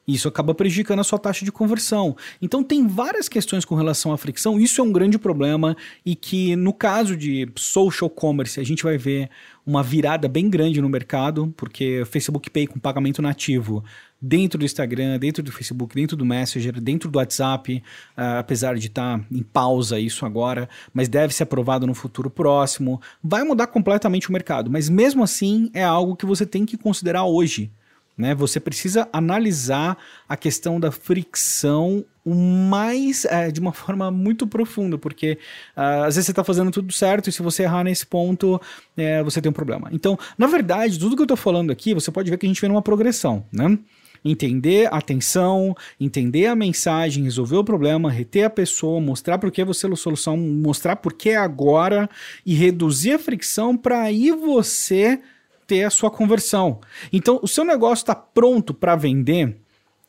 Isso 0.06 0.28
acaba 0.28 0.54
prejudicando 0.54 1.00
a 1.00 1.04
sua 1.04 1.18
taxa 1.18 1.44
de 1.44 1.52
conversão. 1.52 2.16
Então 2.40 2.62
tem 2.62 2.86
várias 2.86 3.28
questões 3.28 3.64
com 3.64 3.74
relação 3.74 4.12
à 4.12 4.18
fricção. 4.18 4.60
Isso 4.60 4.80
é 4.80 4.84
um 4.84 4.92
grande 4.92 5.18
problema 5.18 5.76
e 6.04 6.14
que 6.14 6.54
no 6.56 6.72
caso 6.72 7.16
de 7.16 7.48
social 7.56 8.10
commerce 8.10 8.60
a 8.60 8.64
gente 8.64 8.82
vai 8.82 8.98
ver 8.98 9.30
uma 9.66 9.82
virada 9.82 10.28
bem 10.28 10.50
grande 10.50 10.80
no 10.80 10.88
mercado, 10.90 11.52
porque 11.56 12.02
o 12.02 12.06
Facebook 12.06 12.50
Pay 12.50 12.66
com 12.66 12.78
pagamento 12.78 13.22
nativo 13.22 13.82
dentro 14.20 14.58
do 14.58 14.64
Instagram, 14.64 15.18
dentro 15.18 15.42
do 15.42 15.52
Facebook, 15.52 15.94
dentro 15.94 16.16
do 16.16 16.24
Messenger, 16.24 16.80
dentro 16.80 17.10
do 17.10 17.18
WhatsApp, 17.18 17.82
uh, 18.16 18.38
apesar 18.38 18.76
de 18.76 18.86
estar 18.86 19.18
tá 19.18 19.24
em 19.30 19.42
pausa 19.42 19.98
isso 19.98 20.24
agora, 20.26 20.68
mas 20.92 21.08
deve 21.08 21.34
ser 21.34 21.44
aprovado 21.44 21.86
no 21.86 21.94
futuro 21.94 22.30
próximo. 22.30 23.00
Vai 23.22 23.42
mudar 23.42 23.66
completamente 23.66 24.28
o 24.28 24.32
mercado, 24.32 24.70
mas 24.70 24.88
mesmo 24.88 25.22
assim 25.22 25.70
é 25.72 25.82
algo 25.82 26.16
que 26.16 26.26
você 26.26 26.44
tem 26.44 26.66
que 26.66 26.76
considerar 26.76 27.24
hoje. 27.24 27.70
Né? 28.16 28.34
Você 28.34 28.60
precisa 28.60 29.08
analisar 29.12 29.98
a 30.28 30.36
questão 30.36 30.78
da 30.78 30.90
fricção 30.92 32.04
mais 32.24 33.24
é, 33.24 33.50
de 33.50 33.60
uma 33.60 33.72
forma 33.74 34.10
muito 34.10 34.46
profunda, 34.46 34.96
porque 34.96 35.38
uh, 35.76 36.04
às 36.04 36.14
vezes 36.14 36.26
você 36.26 36.32
está 36.32 36.44
fazendo 36.44 36.70
tudo 36.70 36.92
certo 36.92 37.28
e 37.28 37.32
se 37.32 37.42
você 37.42 37.64
errar 37.64 37.84
nesse 37.84 38.06
ponto, 38.06 38.60
é, 38.96 39.22
você 39.22 39.40
tem 39.40 39.50
um 39.50 39.54
problema. 39.54 39.88
Então, 39.92 40.18
na 40.38 40.46
verdade, 40.46 40.98
tudo 40.98 41.16
que 41.16 41.22
eu 41.22 41.24
estou 41.24 41.36
falando 41.36 41.70
aqui, 41.70 41.92
você 41.92 42.10
pode 42.10 42.30
ver 42.30 42.38
que 42.38 42.46
a 42.46 42.48
gente 42.48 42.60
vem 42.60 42.70
numa 42.70 42.82
progressão, 42.82 43.44
né? 43.52 43.78
entender 44.24 44.86
a 44.86 44.96
atenção, 44.96 45.76
entender 46.00 46.46
a 46.46 46.56
mensagem, 46.56 47.24
resolver 47.24 47.56
o 47.56 47.64
problema, 47.64 48.10
reter 48.10 48.44
a 48.44 48.50
pessoa, 48.50 49.00
mostrar 49.00 49.36
por 49.38 49.50
que 49.50 49.62
você 49.62 49.86
a 49.86 49.96
solução, 49.96 50.36
mostrar 50.36 50.96
por 50.96 51.12
que 51.12 51.34
agora 51.34 52.08
e 52.46 52.54
reduzir 52.54 53.12
a 53.12 53.18
fricção 53.18 53.76
para 53.76 54.00
aí 54.00 54.30
você 54.30 55.20
ter 55.66 55.84
a 55.84 55.90
sua 55.90 56.10
conversão. 56.10 56.80
Então, 57.12 57.38
o 57.42 57.48
seu 57.48 57.64
negócio 57.64 58.02
está 58.02 58.14
pronto 58.14 58.72
para 58.72 58.96
vender 58.96 59.56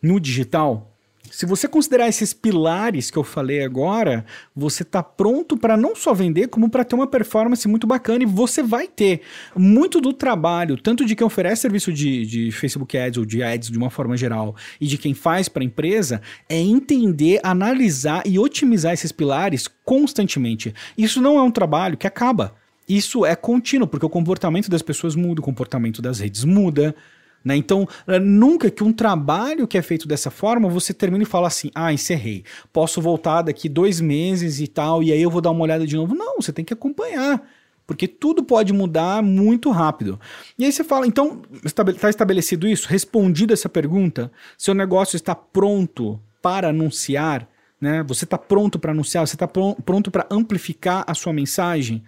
no 0.01 0.19
digital? 0.19 0.91
Se 1.31 1.45
você 1.45 1.67
considerar 1.67 2.07
esses 2.07 2.33
pilares 2.33 3.09
que 3.09 3.17
eu 3.17 3.23
falei 3.23 3.63
agora, 3.63 4.25
você 4.55 4.83
está 4.83 5.01
pronto 5.01 5.57
para 5.57 5.75
não 5.75 5.95
só 5.95 6.13
vender, 6.13 6.47
como 6.47 6.69
para 6.69 6.83
ter 6.83 6.95
uma 6.95 7.07
performance 7.07 7.67
muito 7.67 7.87
bacana 7.87 8.23
e 8.23 8.27
você 8.27 8.61
vai 8.61 8.87
ter 8.87 9.21
muito 9.55 9.99
do 9.99 10.13
trabalho, 10.13 10.77
tanto 10.77 11.03
de 11.03 11.15
quem 11.15 11.25
oferece 11.25 11.63
serviço 11.63 11.91
de, 11.91 12.25
de 12.25 12.51
Facebook 12.51 12.97
Ads 12.97 13.17
ou 13.17 13.25
de 13.25 13.43
Ads 13.43 13.69
de 13.69 13.77
uma 13.77 13.89
forma 13.89 14.15
geral 14.15 14.55
e 14.79 14.87
de 14.87 14.97
quem 14.97 15.13
faz 15.13 15.49
para 15.49 15.63
a 15.63 15.65
empresa, 15.65 16.21
é 16.47 16.59
entender, 16.59 17.39
analisar 17.43 18.23
e 18.25 18.37
otimizar 18.39 18.93
esses 18.93 19.11
pilares 19.11 19.67
constantemente. 19.83 20.73
Isso 20.97 21.21
não 21.21 21.37
é 21.37 21.41
um 21.41 21.51
trabalho 21.51 21.97
que 21.97 22.07
acaba. 22.07 22.55
Isso 22.87 23.25
é 23.25 23.35
contínuo, 23.35 23.87
porque 23.87 24.05
o 24.05 24.09
comportamento 24.09 24.69
das 24.69 24.81
pessoas 24.81 25.15
muda, 25.15 25.41
o 25.41 25.43
comportamento 25.43 26.01
das 26.01 26.19
redes 26.19 26.43
muda. 26.43 26.95
Né? 27.43 27.55
Então, 27.55 27.87
eh, 28.07 28.19
nunca 28.19 28.71
que 28.71 28.83
um 28.83 28.91
trabalho 28.91 29.67
que 29.67 29.77
é 29.77 29.81
feito 29.81 30.07
dessa 30.07 30.31
forma, 30.31 30.67
você 30.67 30.93
termina 30.93 31.23
e 31.23 31.27
fala 31.27 31.47
assim: 31.47 31.69
ah, 31.75 31.93
encerrei. 31.93 32.43
Posso 32.73 33.01
voltar 33.01 33.43
daqui 33.43 33.69
dois 33.69 34.01
meses 34.01 34.59
e 34.59 34.67
tal, 34.67 35.03
e 35.03 35.11
aí 35.11 35.21
eu 35.21 35.29
vou 35.29 35.41
dar 35.41 35.51
uma 35.51 35.63
olhada 35.63 35.85
de 35.85 35.95
novo. 35.95 36.15
Não, 36.15 36.37
você 36.37 36.51
tem 36.51 36.65
que 36.65 36.73
acompanhar. 36.73 37.41
Porque 37.87 38.07
tudo 38.07 38.43
pode 38.43 38.73
mudar 38.73 39.21
muito 39.21 39.69
rápido. 39.69 40.19
E 40.57 40.65
aí 40.65 40.71
você 40.71 40.83
fala, 40.83 41.05
então, 41.05 41.43
está 41.63 42.09
estabelecido 42.09 42.67
isso? 42.67 42.87
Respondida 42.87 43.53
essa 43.53 43.69
pergunta, 43.69 44.31
seu 44.57 44.73
negócio 44.73 45.15
está 45.15 45.35
pronto 45.35 46.19
para 46.41 46.69
anunciar, 46.69 47.47
né? 47.79 48.03
Você 48.07 48.25
está 48.25 48.39
pronto 48.39 48.79
para 48.79 48.91
anunciar, 48.91 49.27
você 49.27 49.35
está 49.35 49.47
pronto 49.47 50.09
para 50.09 50.25
amplificar 50.31 51.03
a 51.05 51.13
sua 51.13 51.31
mensagem? 51.31 52.03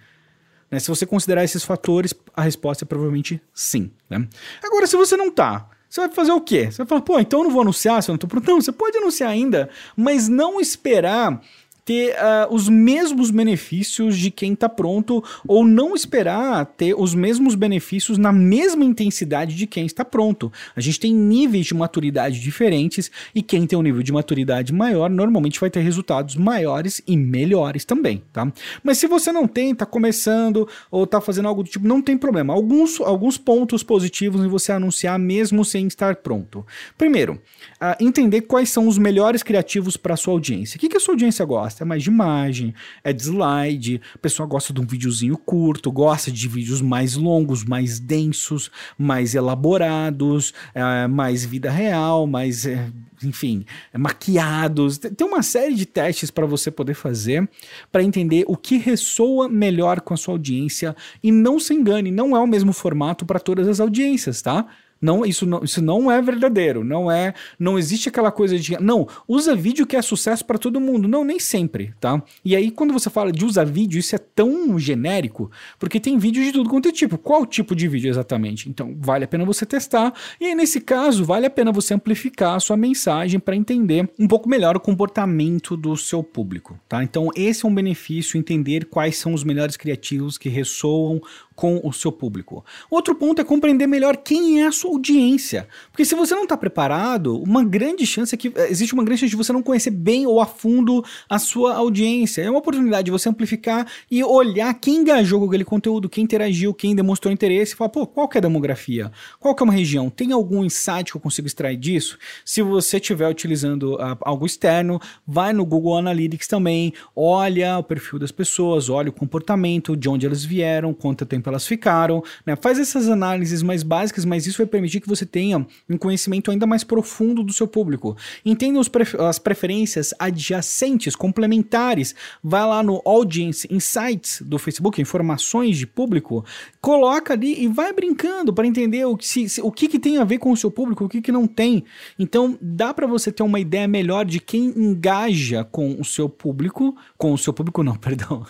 Né? 0.69 0.79
Se 0.79 0.89
você 0.89 1.05
considerar 1.05 1.43
esses 1.43 1.63
fatores, 1.63 2.13
a 2.35 2.41
resposta 2.41 2.83
é 2.83 2.87
provavelmente 2.87 3.41
sim. 3.53 3.91
Né? 4.09 4.27
Agora, 4.63 4.87
se 4.87 4.95
você 4.95 5.15
não 5.15 5.31
tá, 5.31 5.69
você 5.89 6.01
vai 6.01 6.09
fazer 6.09 6.31
o 6.31 6.41
quê? 6.41 6.69
Você 6.69 6.77
vai 6.77 6.87
falar, 6.87 7.01
pô, 7.01 7.19
então 7.19 7.39
eu 7.39 7.43
não 7.45 7.51
vou 7.51 7.61
anunciar 7.61 8.03
se 8.03 8.09
eu 8.09 8.13
não 8.13 8.17
tô 8.17 8.27
pronto. 8.27 8.49
Não, 8.49 8.61
você 8.61 8.71
pode 8.71 8.97
anunciar 8.97 9.29
ainda, 9.29 9.69
mas 9.95 10.27
não 10.27 10.59
esperar 10.59 11.41
ter 11.87 12.15
uh, 12.15 12.53
os 12.53 12.67
mesmos 12.67 13.31
benefícios 13.31 14.17
de 14.17 14.29
quem 14.29 14.51
está 14.51 14.67
pronto 14.67 15.23
ou 15.47 15.63
não 15.63 15.95
esperar 15.95 16.65
ter 16.65 16.93
os 16.93 17.15
mesmos 17.15 17.55
benefícios 17.55 18.17
na 18.17 18.33
mesma 18.33 18.83
intensidade 18.83 19.55
de 19.55 19.65
quem 19.65 19.85
está 19.85 20.03
pronto. 20.03 20.51
A 20.75 20.81
gente 20.81 20.99
tem 20.99 21.13
níveis 21.13 21.67
de 21.67 21.73
maturidade 21.73 22.41
diferentes 22.41 23.09
e 23.33 23.41
quem 23.41 23.65
tem 23.65 23.79
um 23.79 23.81
nível 23.81 24.03
de 24.03 24.11
maturidade 24.11 24.73
maior 24.73 25.09
normalmente 25.09 25.61
vai 25.61 25.69
ter 25.69 25.79
resultados 25.79 26.35
maiores 26.35 27.01
e 27.07 27.15
melhores 27.15 27.85
também, 27.85 28.21
tá? 28.33 28.51
Mas 28.83 28.97
se 28.97 29.07
você 29.07 29.31
não 29.31 29.47
tem, 29.47 29.71
está 29.71 29.85
começando 29.85 30.67
ou 30.91 31.05
está 31.05 31.21
fazendo 31.21 31.47
algo 31.47 31.63
do 31.63 31.69
tipo, 31.69 31.87
não 31.87 32.01
tem 32.01 32.17
problema. 32.17 32.53
Alguns, 32.53 32.99
alguns 32.99 33.37
pontos 33.37 33.81
positivos 33.81 34.43
em 34.43 34.49
você 34.49 34.73
anunciar 34.73 35.17
mesmo 35.17 35.63
sem 35.63 35.87
estar 35.87 36.17
pronto. 36.17 36.65
Primeiro, 36.97 37.35
uh, 37.81 37.95
entender 38.03 38.41
quais 38.41 38.69
são 38.69 38.89
os 38.89 38.97
melhores 38.97 39.41
criativos 39.41 39.95
para 39.95 40.17
sua 40.17 40.33
audiência. 40.33 40.75
O 40.75 40.79
que, 40.81 40.89
que 40.89 40.97
a 40.97 40.99
sua 40.99 41.13
audiência 41.13 41.45
gosta? 41.45 41.76
Gosta 41.77 41.85
mais 41.85 42.03
de 42.03 42.09
imagem, 42.09 42.73
é 43.03 43.13
de 43.13 43.21
slide, 43.21 44.01
a 44.15 44.17
pessoa 44.17 44.47
gosta 44.47 44.73
de 44.73 44.81
um 44.81 44.85
videozinho 44.85 45.37
curto, 45.37 45.91
gosta 45.91 46.31
de 46.31 46.47
vídeos 46.47 46.81
mais 46.81 47.15
longos, 47.15 47.63
mais 47.63 47.99
densos, 47.99 48.71
mais 48.97 49.35
elaborados, 49.35 50.53
é, 50.73 51.07
mais 51.07 51.45
vida 51.45 51.69
real, 51.69 52.25
mais, 52.25 52.65
é, 52.65 52.89
enfim, 53.23 53.65
é, 53.93 53.97
maquiados. 53.97 54.97
Tem 54.97 55.27
uma 55.27 55.43
série 55.43 55.75
de 55.75 55.85
testes 55.85 56.31
para 56.31 56.45
você 56.45 56.71
poder 56.71 56.95
fazer 56.95 57.47
para 57.91 58.03
entender 58.03 58.43
o 58.47 58.57
que 58.57 58.77
ressoa 58.77 59.47
melhor 59.47 60.01
com 60.01 60.13
a 60.13 60.17
sua 60.17 60.33
audiência 60.33 60.95
e 61.21 61.31
não 61.31 61.59
se 61.59 61.73
engane, 61.73 62.09
não 62.09 62.35
é 62.35 62.39
o 62.39 62.47
mesmo 62.47 62.73
formato 62.73 63.25
para 63.25 63.39
todas 63.39 63.67
as 63.67 63.79
audiências, 63.79 64.41
tá? 64.41 64.65
Não, 65.01 65.25
isso 65.25 65.45
não, 65.45 65.63
isso 65.63 65.81
não 65.81 66.11
é 66.11 66.21
verdadeiro, 66.21 66.83
não 66.83 67.11
é, 67.11 67.33
não 67.59 67.77
existe 67.77 68.09
aquela 68.09 68.31
coisa 68.31 68.57
de, 68.57 68.81
não, 68.81 69.07
usa 69.27 69.55
vídeo 69.55 69.85
que 69.85 69.95
é 69.95 70.01
sucesso 70.01 70.45
para 70.45 70.57
todo 70.57 70.79
mundo. 70.79 71.07
Não, 71.07 71.23
nem 71.23 71.39
sempre, 71.39 71.93
tá? 71.99 72.21
E 72.43 72.55
aí 72.55 72.71
quando 72.71 72.93
você 72.93 73.09
fala 73.09 73.31
de 73.31 73.45
usar 73.45 73.65
vídeo, 73.65 73.99
isso 73.99 74.15
é 74.15 74.19
tão 74.19 74.77
genérico, 74.79 75.51
porque 75.79 75.99
tem 75.99 76.17
vídeo 76.17 76.43
de 76.43 76.51
tudo 76.51 76.69
quanto 76.69 76.89
é 76.89 76.91
tipo. 76.91 77.17
Qual 77.17 77.45
tipo 77.45 77.75
de 77.75 77.87
vídeo 77.87 78.09
exatamente? 78.09 78.69
Então, 78.69 78.95
vale 78.99 79.25
a 79.25 79.27
pena 79.27 79.45
você 79.45 79.65
testar. 79.65 80.13
E 80.39 80.45
aí, 80.45 80.55
nesse 80.55 80.81
caso, 80.81 81.25
vale 81.25 81.45
a 81.45 81.49
pena 81.49 81.71
você 81.71 81.93
amplificar 81.93 82.55
a 82.55 82.59
sua 82.59 82.77
mensagem 82.77 83.39
para 83.39 83.55
entender 83.55 84.09
um 84.19 84.27
pouco 84.27 84.49
melhor 84.49 84.75
o 84.75 84.79
comportamento 84.79 85.75
do 85.75 85.95
seu 85.97 86.23
público, 86.23 86.79
tá? 86.87 87.03
Então, 87.03 87.29
esse 87.35 87.65
é 87.65 87.69
um 87.69 87.73
benefício 87.73 88.37
entender 88.37 88.85
quais 88.85 89.17
são 89.17 89.33
os 89.33 89.43
melhores 89.43 89.77
criativos 89.77 90.37
que 90.37 90.49
ressoam 90.49 91.21
com 91.57 91.81
o 91.83 91.91
seu 91.91 92.11
público. 92.11 92.63
Outro 92.87 93.15
ponto 93.15 93.41
é 93.41 93.43
compreender 93.43 93.87
melhor 93.87 94.15
quem 94.15 94.61
é 94.61 94.67
a 94.67 94.71
sua 94.71 94.91
audiência. 94.91 95.67
Porque 95.91 96.05
se 96.05 96.13
você 96.13 96.35
não 96.35 96.43
está 96.43 96.55
preparado, 96.55 97.41
uma 97.41 97.65
grande 97.65 98.05
chance 98.05 98.35
é 98.35 98.37
que 98.37 98.53
eh, 98.55 98.69
existe 98.69 98.93
uma 98.93 99.03
grande 99.03 99.21
chance 99.21 99.31
de 99.31 99.35
você 99.35 99.51
não 99.51 99.63
conhecer 99.63 99.89
bem 99.89 100.27
ou 100.27 100.39
a 100.39 100.45
fundo 100.45 101.03
a 101.27 101.39
sua 101.39 101.73
audiência. 101.73 102.43
É 102.43 102.49
uma 102.49 102.59
oportunidade 102.59 103.05
de 103.05 103.11
você 103.11 103.27
amplificar 103.27 103.87
e 104.09 104.23
olhar 104.23 104.71
quem 104.75 104.97
engajou 104.97 105.39
com 105.39 105.47
aquele 105.47 105.65
conteúdo, 105.65 106.07
quem 106.07 106.25
interagiu, 106.25 106.75
quem 106.75 106.95
demonstrou 106.95 107.33
interesse 107.33 107.73
e 107.73 107.75
falar, 107.75 107.89
pô, 107.89 108.05
qual 108.05 108.29
que 108.29 108.37
é 108.37 108.39
a 108.39 108.41
demografia? 108.43 109.11
Qual 109.39 109.55
que 109.55 109.63
é 109.63 109.65
uma 109.65 109.73
região? 109.73 110.11
Tem 110.11 110.31
algum 110.31 110.63
insight 110.63 111.09
que 111.09 111.17
eu 111.17 111.21
consigo 111.21 111.47
extrair 111.47 111.77
disso? 111.77 112.19
Se 112.45 112.61
você 112.61 112.97
estiver 112.97 113.27
utilizando 113.27 113.95
uh, 113.95 114.15
algo 114.21 114.45
externo, 114.45 114.99
vai 115.25 115.53
no 115.53 115.65
Google 115.65 115.97
Analytics 115.97 116.47
também, 116.47 116.93
olha 117.15 117.79
o 117.79 117.83
perfil 117.83 118.19
das 118.19 118.31
pessoas, 118.31 118.89
olha 118.89 119.09
o 119.09 119.13
comportamento, 119.13 119.97
de 119.97 120.07
onde 120.07 120.27
elas 120.27 120.45
vieram, 120.45 120.93
quanto 120.93 121.25
tempo 121.25 121.46
tempo 121.47 121.49
elas 121.49 121.65
ficaram, 121.65 122.23
né? 122.45 122.55
Faz 122.55 122.79
essas 122.79 123.07
análises 123.07 123.63
mais 123.63 123.83
básicas, 123.83 124.25
mas 124.25 124.45
isso 124.45 124.57
vai 124.57 124.67
permitir 124.67 124.99
que 124.99 125.07
você 125.07 125.25
tenha 125.25 125.65
um 125.89 125.97
conhecimento 125.97 126.51
ainda 126.51 126.65
mais 126.65 126.83
profundo 126.83 127.43
do 127.43 127.53
seu 127.53 127.67
público. 127.67 128.15
Entenda 128.45 128.79
as 129.27 129.39
preferências 129.39 130.13
adjacentes, 130.19 131.15
complementares. 131.15 132.13
Vai 132.43 132.65
lá 132.65 132.83
no 132.83 133.01
Audience 133.05 133.67
Insights 133.71 134.41
do 134.41 134.59
Facebook, 134.59 135.01
informações 135.01 135.77
de 135.77 135.87
público, 135.87 136.43
coloca 136.81 137.33
ali 137.33 137.63
e 137.63 137.67
vai 137.67 137.93
brincando 137.93 138.53
para 138.53 138.67
entender 138.67 139.05
o, 139.05 139.17
se, 139.19 139.47
se, 139.49 139.61
o 139.61 139.71
que, 139.71 139.87
que 139.87 139.99
tem 139.99 140.17
a 140.17 140.23
ver 140.23 140.37
com 140.37 140.51
o 140.51 140.57
seu 140.57 140.69
público, 140.69 141.05
o 141.05 141.09
que, 141.09 141.21
que 141.21 141.31
não 141.31 141.47
tem. 141.47 141.83
Então, 142.19 142.57
dá 142.61 142.93
para 142.93 143.07
você 143.07 143.31
ter 143.31 143.43
uma 143.43 143.59
ideia 143.59 143.87
melhor 143.87 144.25
de 144.25 144.39
quem 144.39 144.73
engaja 144.77 145.63
com 145.63 145.99
o 145.99 146.05
seu 146.05 146.29
público, 146.29 146.95
com 147.17 147.33
o 147.33 147.37
seu 147.37 147.53
público 147.53 147.83
não, 147.83 147.95
perdão, 147.97 148.45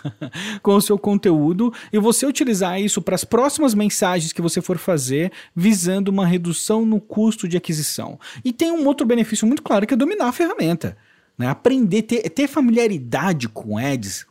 com 0.62 0.76
o 0.76 0.82
seu 0.82 0.98
conteúdo, 0.98 1.74
e 1.92 2.00
você 2.00 2.26
utilizar 2.26 2.80
isso 2.88 3.02
para 3.02 3.16
as 3.16 3.24
próximas 3.24 3.74
mensagens 3.74 4.34
que 4.34 4.42
você 4.42 4.62
for 4.62 4.78
fazer, 4.78 5.32
visando 5.56 6.10
uma 6.10 6.26
redução 6.26 6.86
no 6.86 7.00
custo 7.00 7.48
de 7.48 7.56
aquisição. 7.56 8.20
E 8.44 8.52
tem 8.52 8.72
um 8.72 8.86
outro 8.86 9.06
benefício 9.06 9.46
muito 9.46 9.62
claro 9.62 9.86
que 9.86 9.94
é 9.94 9.98
dominar 9.98 10.28
a 10.28 10.34
ferramenta. 10.34 10.98
Né? 11.38 11.48
Aprender, 11.48 12.02
ter, 12.02 12.30
ter 12.30 12.48
familiaridade 12.48 13.48
com 13.48 13.78
ads 13.78 14.26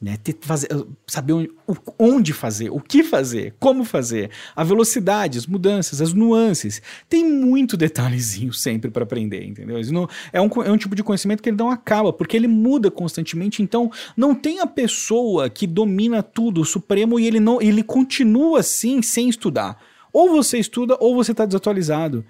né? 0.00 0.18
Ter, 0.22 0.36
fazer, 0.40 0.68
saber 1.06 1.32
onde, 1.32 1.50
onde, 1.98 2.32
fazer, 2.32 2.70
o 2.70 2.80
que 2.80 3.02
fazer, 3.02 3.54
como 3.58 3.84
fazer, 3.84 4.30
a 4.54 4.62
velocidade, 4.62 5.38
as 5.38 5.46
mudanças, 5.46 6.02
as 6.02 6.12
nuances. 6.12 6.82
Tem 7.08 7.24
muito 7.24 7.76
detalhezinho 7.76 8.52
sempre 8.54 8.90
para 8.90 9.04
aprender, 9.04 9.44
entendeu? 9.44 9.80
Não, 9.90 10.08
é, 10.32 10.40
um, 10.40 10.48
é 10.62 10.70
um 10.70 10.76
tipo 10.76 10.94
de 10.94 11.02
conhecimento 11.02 11.42
que 11.42 11.48
ele 11.48 11.56
não 11.56 11.70
acaba, 11.70 12.12
porque 12.12 12.36
ele 12.36 12.48
muda 12.48 12.90
constantemente. 12.90 13.62
Então, 13.62 13.90
não 14.16 14.34
tem 14.34 14.60
a 14.60 14.66
pessoa 14.66 15.48
que 15.48 15.66
domina 15.66 16.22
tudo, 16.22 16.60
o 16.60 16.64
supremo, 16.64 17.18
e 17.18 17.26
ele, 17.26 17.40
não, 17.40 17.60
ele 17.60 17.82
continua 17.82 18.60
assim, 18.60 19.00
sem 19.00 19.28
estudar. 19.28 19.82
Ou 20.12 20.30
você 20.30 20.58
estuda, 20.58 20.96
ou 21.00 21.14
você 21.14 21.32
está 21.32 21.46
desatualizado. 21.46 22.24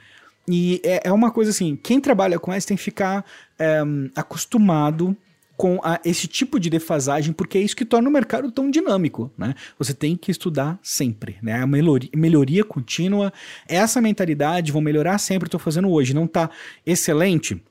E 0.49 0.81
é, 0.85 1.09
é, 1.09 1.13
uma 1.13 1.33
coisa 1.33 1.51
assim: 1.51 1.77
quem 1.77 2.01
trabalha 2.01 2.39
com 2.39 2.55
isso 2.55 2.69
tem 2.69 2.77
que 2.77 2.83
ficar 2.83 3.25
é, 3.59 3.81
acostumado 4.15 5.17
com 5.57 5.81
a, 5.83 6.01
esse 6.05 6.27
tipo 6.27 6.61
de 6.61 6.69
defasagem, 6.69 7.33
porque 7.33 7.59
é 7.59 7.61
isso 7.61 7.77
que 7.77 7.85
torna 7.85 8.09
o 8.09 8.13
mercado 8.13 8.51
tão 8.51 8.71
dinâmico, 8.71 9.33
né? 9.39 9.55
Você 9.79 9.95
tem 9.95 10.17
que 10.17 10.31
estudar 10.31 10.79
sempre, 10.83 11.39
né? 11.43 11.55
A 11.63 11.67
melhoria, 11.67 12.11
melhoria 12.15 12.65
contínua, 12.65 13.33
essa 13.67 14.01
mentalidade, 14.01 14.73
vou 14.73 14.83
melhorar 14.83 15.19
sempre, 15.19 15.47
estou 15.47 15.61
fazendo 15.61 15.91
hoje, 15.91 16.15
não 16.15 16.25
está 16.25 16.51
excelente? 16.85 17.63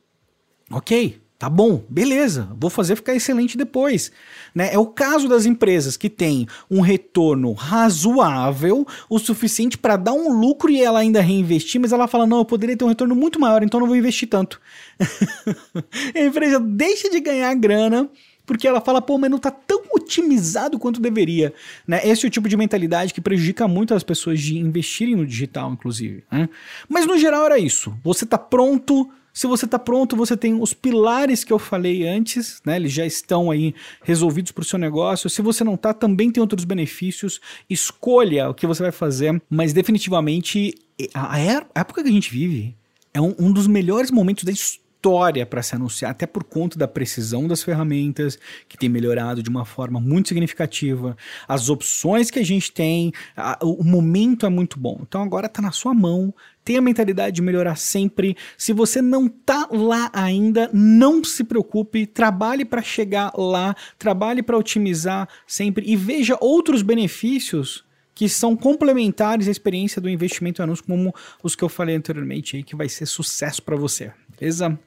Ok, 0.72 1.22
Tá 1.38 1.50
bom, 1.50 1.84
beleza, 1.90 2.50
vou 2.58 2.70
fazer 2.70 2.96
ficar 2.96 3.14
excelente 3.14 3.58
depois. 3.58 4.10
Né? 4.54 4.74
É 4.74 4.80
o 4.80 4.86
caso 4.86 5.28
das 5.28 5.46
empresas 5.46 5.98
que 5.98 6.10
têm 6.10 6.48
um 6.72 6.80
retorno 6.80 7.52
razoável, 7.52 8.88
o 9.10 9.20
suficiente 9.20 9.78
para 9.78 9.98
dar 9.98 10.14
um 10.14 10.32
lucro 10.32 10.72
e 10.72 10.82
ela 10.82 11.00
ainda 11.00 11.20
reinvestir, 11.20 11.82
mas 11.82 11.92
ela 11.92 12.08
fala: 12.08 12.26
não, 12.26 12.38
eu 12.38 12.46
poderia 12.46 12.78
ter 12.78 12.86
um 12.86 12.90
retorno 12.90 13.14
muito 13.14 13.38
maior, 13.38 13.64
então 13.64 13.82
não 13.82 13.88
vou 13.88 13.98
investir 13.98 14.30
tanto. 14.30 14.62
a 16.16 16.20
empresa 16.20 16.58
deixa 16.58 17.10
de 17.10 17.20
ganhar 17.20 17.54
grana 17.56 18.10
porque 18.46 18.68
ela 18.68 18.80
fala, 18.80 19.02
pô, 19.02 19.18
mas 19.18 19.32
não 19.32 19.40
tá 19.40 19.52
tão 19.52 19.82
otimizado 19.92 20.78
quanto 20.78 21.02
deveria. 21.02 21.54
Né? 21.88 22.00
Esse 22.08 22.26
é 22.26 22.28
o 22.28 22.32
tipo 22.32 22.48
de 22.48 22.56
mentalidade 22.56 23.14
que 23.14 23.20
prejudica 23.20 23.68
muito 23.68 23.94
as 23.94 24.04
pessoas 24.04 24.40
de 24.40 24.58
investirem 24.58 25.16
no 25.16 25.26
digital, 25.26 25.72
inclusive. 25.72 26.24
Né? 26.32 26.48
Mas 26.88 27.06
no 27.06 27.18
geral 27.18 27.46
era 27.46 27.58
isso. 27.58 27.98
Você 28.04 28.26
tá 28.26 28.38
pronto 28.38 29.10
se 29.36 29.48
você 29.48 29.66
está 29.66 29.78
pronto, 29.78 30.16
você 30.16 30.38
tem 30.38 30.54
os 30.62 30.74
pilares 30.74 31.44
que 31.44 31.52
eu 31.52 31.60
falei 31.60 32.08
antes, 32.08 32.62
né? 32.66 32.78
Eles 32.78 32.94
já 32.94 33.06
estão 33.06 33.52
aí 33.52 33.76
resolvidos 34.02 34.54
para 34.54 34.62
o 34.62 34.66
seu 34.66 34.80
negócio. 34.80 35.30
Se 35.30 35.42
você 35.42 35.62
não 35.62 35.74
está, 35.74 35.94
também 35.94 36.32
tem 36.32 36.40
outros 36.40 36.64
benefícios. 36.64 37.42
Escolha 37.70 38.50
o 38.50 38.54
que 38.54 38.66
você 38.66 38.82
vai 38.82 38.94
fazer, 38.94 39.42
mas 39.50 39.74
definitivamente 39.74 40.74
a, 41.14 41.38
época 41.76 42.02
que 42.02 42.08
a 42.08 42.14
gente 42.14 42.32
vive 42.32 42.78
é 43.14 43.20
um, 43.20 43.36
um 43.38 43.52
dos 43.52 43.68
melhores 43.68 44.10
momentos 44.10 44.46
da 44.46 44.54
história 44.54 44.85
história 45.06 45.46
para 45.46 45.62
se 45.62 45.76
anunciar, 45.76 46.10
até 46.10 46.26
por 46.26 46.44
conta 46.44 46.80
da 46.80 46.88
precisão 46.88 47.48
das 47.48 47.62
ferramentas, 47.62 48.40
que 48.68 48.76
tem 48.76 48.90
melhorado 48.90 49.44
de 49.44 49.50
uma 49.52 49.64
forma 49.64 50.00
muito 50.00 50.30
significativa, 50.30 51.16
as 51.48 51.70
opções 51.70 52.32
que 52.32 52.40
a 52.40 52.44
gente 52.44 52.72
tem, 52.72 53.14
a, 53.38 53.60
o 53.62 53.84
momento 53.84 54.48
é 54.48 54.50
muito 54.50 54.80
bom. 54.80 54.98
Então 55.08 55.22
agora 55.22 55.46
está 55.46 55.62
na 55.62 55.72
sua 55.72 55.94
mão, 55.94 56.34
tenha 56.64 56.80
a 56.80 56.82
mentalidade 56.82 57.36
de 57.36 57.44
melhorar 57.44 57.76
sempre. 57.76 58.36
Se 58.58 58.74
você 58.74 59.00
não 59.00 59.28
tá 59.28 59.68
lá 59.72 60.10
ainda, 60.12 60.72
não 60.74 61.24
se 61.24 61.44
preocupe, 61.44 62.08
trabalhe 62.08 62.66
para 62.66 62.82
chegar 62.82 63.32
lá, 63.38 63.76
trabalhe 64.00 64.42
para 64.42 64.58
otimizar 64.58 65.30
sempre 65.46 65.86
e 65.88 65.96
veja 65.96 66.36
outros 66.42 66.82
benefícios 66.82 67.86
que 68.16 68.28
são 68.28 68.56
complementares 68.56 69.48
à 69.48 69.52
experiência 69.52 70.02
do 70.02 70.10
investimento 70.10 70.62
em 70.62 70.64
anúncio, 70.64 70.84
como 70.84 71.14
os 71.44 71.56
que 71.56 71.64
eu 71.64 71.70
falei 71.70 71.96
anteriormente 71.96 72.56
aí, 72.56 72.64
que 72.64 72.76
vai 72.76 72.90
ser 72.90 73.06
sucesso 73.06 73.62
para 73.62 73.76
você. 73.76 74.12
Beleza? 74.40 74.80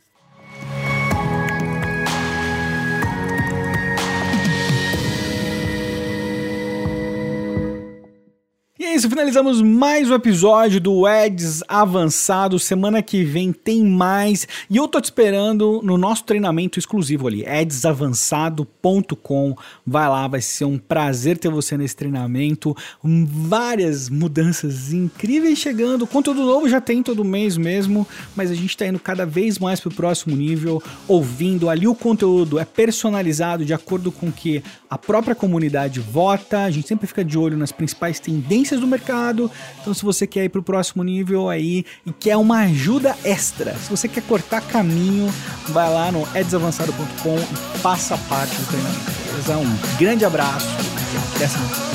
É 8.88 8.94
isso, 8.94 9.10
finalizamos 9.10 9.60
mais 9.60 10.10
um 10.10 10.14
episódio 10.14 10.80
do 10.80 11.06
Eds 11.06 11.62
Avançado. 11.68 12.58
Semana 12.58 13.02
que 13.02 13.22
vem 13.22 13.52
tem 13.52 13.84
mais. 13.84 14.48
E 14.70 14.78
eu 14.78 14.88
tô 14.88 14.98
te 14.98 15.04
esperando 15.04 15.82
no 15.84 15.98
nosso 15.98 16.24
treinamento 16.24 16.78
exclusivo 16.78 17.28
ali, 17.28 17.44
edsavançado.com. 17.44 19.54
Vai 19.86 20.08
lá, 20.08 20.26
vai 20.26 20.40
ser 20.40 20.64
um 20.64 20.78
prazer 20.78 21.36
ter 21.36 21.50
você 21.50 21.76
nesse 21.76 21.94
treinamento. 21.94 22.74
Várias 23.04 24.08
mudanças 24.08 24.90
incríveis 24.90 25.58
chegando. 25.58 26.06
Conteúdo 26.06 26.46
novo 26.46 26.66
já 26.66 26.80
tem 26.80 27.02
todo 27.02 27.22
mês 27.22 27.58
mesmo, 27.58 28.08
mas 28.34 28.50
a 28.50 28.54
gente 28.54 28.74
tá 28.74 28.86
indo 28.86 28.98
cada 28.98 29.26
vez 29.26 29.58
mais 29.58 29.80
pro 29.80 29.90
próximo 29.90 30.34
nível, 30.34 30.82
ouvindo. 31.06 31.68
Ali 31.68 31.86
o 31.86 31.94
conteúdo 31.94 32.58
é 32.58 32.64
personalizado 32.64 33.66
de 33.66 33.74
acordo 33.74 34.10
com 34.10 34.32
que 34.32 34.62
a 34.88 34.96
própria 34.96 35.34
comunidade 35.34 36.00
vota. 36.00 36.62
A 36.62 36.70
gente 36.70 36.88
sempre 36.88 37.06
fica 37.06 37.22
de 37.22 37.36
olho 37.36 37.58
nas 37.58 37.70
principais 37.70 38.18
tendências 38.18 38.77
do 38.80 38.86
mercado. 38.86 39.50
Então, 39.80 39.92
se 39.94 40.04
você 40.04 40.26
quer 40.26 40.44
ir 40.44 40.48
para 40.48 40.60
o 40.60 40.62
próximo 40.62 41.02
nível 41.02 41.48
aí 41.48 41.84
e 42.04 42.12
quer 42.12 42.36
uma 42.36 42.60
ajuda 42.60 43.16
extra, 43.24 43.74
se 43.76 43.90
você 43.90 44.08
quer 44.08 44.22
cortar 44.22 44.60
caminho, 44.60 45.32
vai 45.68 45.92
lá 45.92 46.12
no 46.12 46.26
edsavançado.com 46.34 47.36
e 47.36 47.78
faça 47.78 48.16
parte 48.28 48.54
do 48.56 48.66
treinamento. 48.66 49.10
Beleza? 49.26 49.56
Um 49.58 49.98
grande 49.98 50.24
abraço 50.24 50.68
e 51.14 51.36
até 51.36 51.48
semana. 51.48 51.87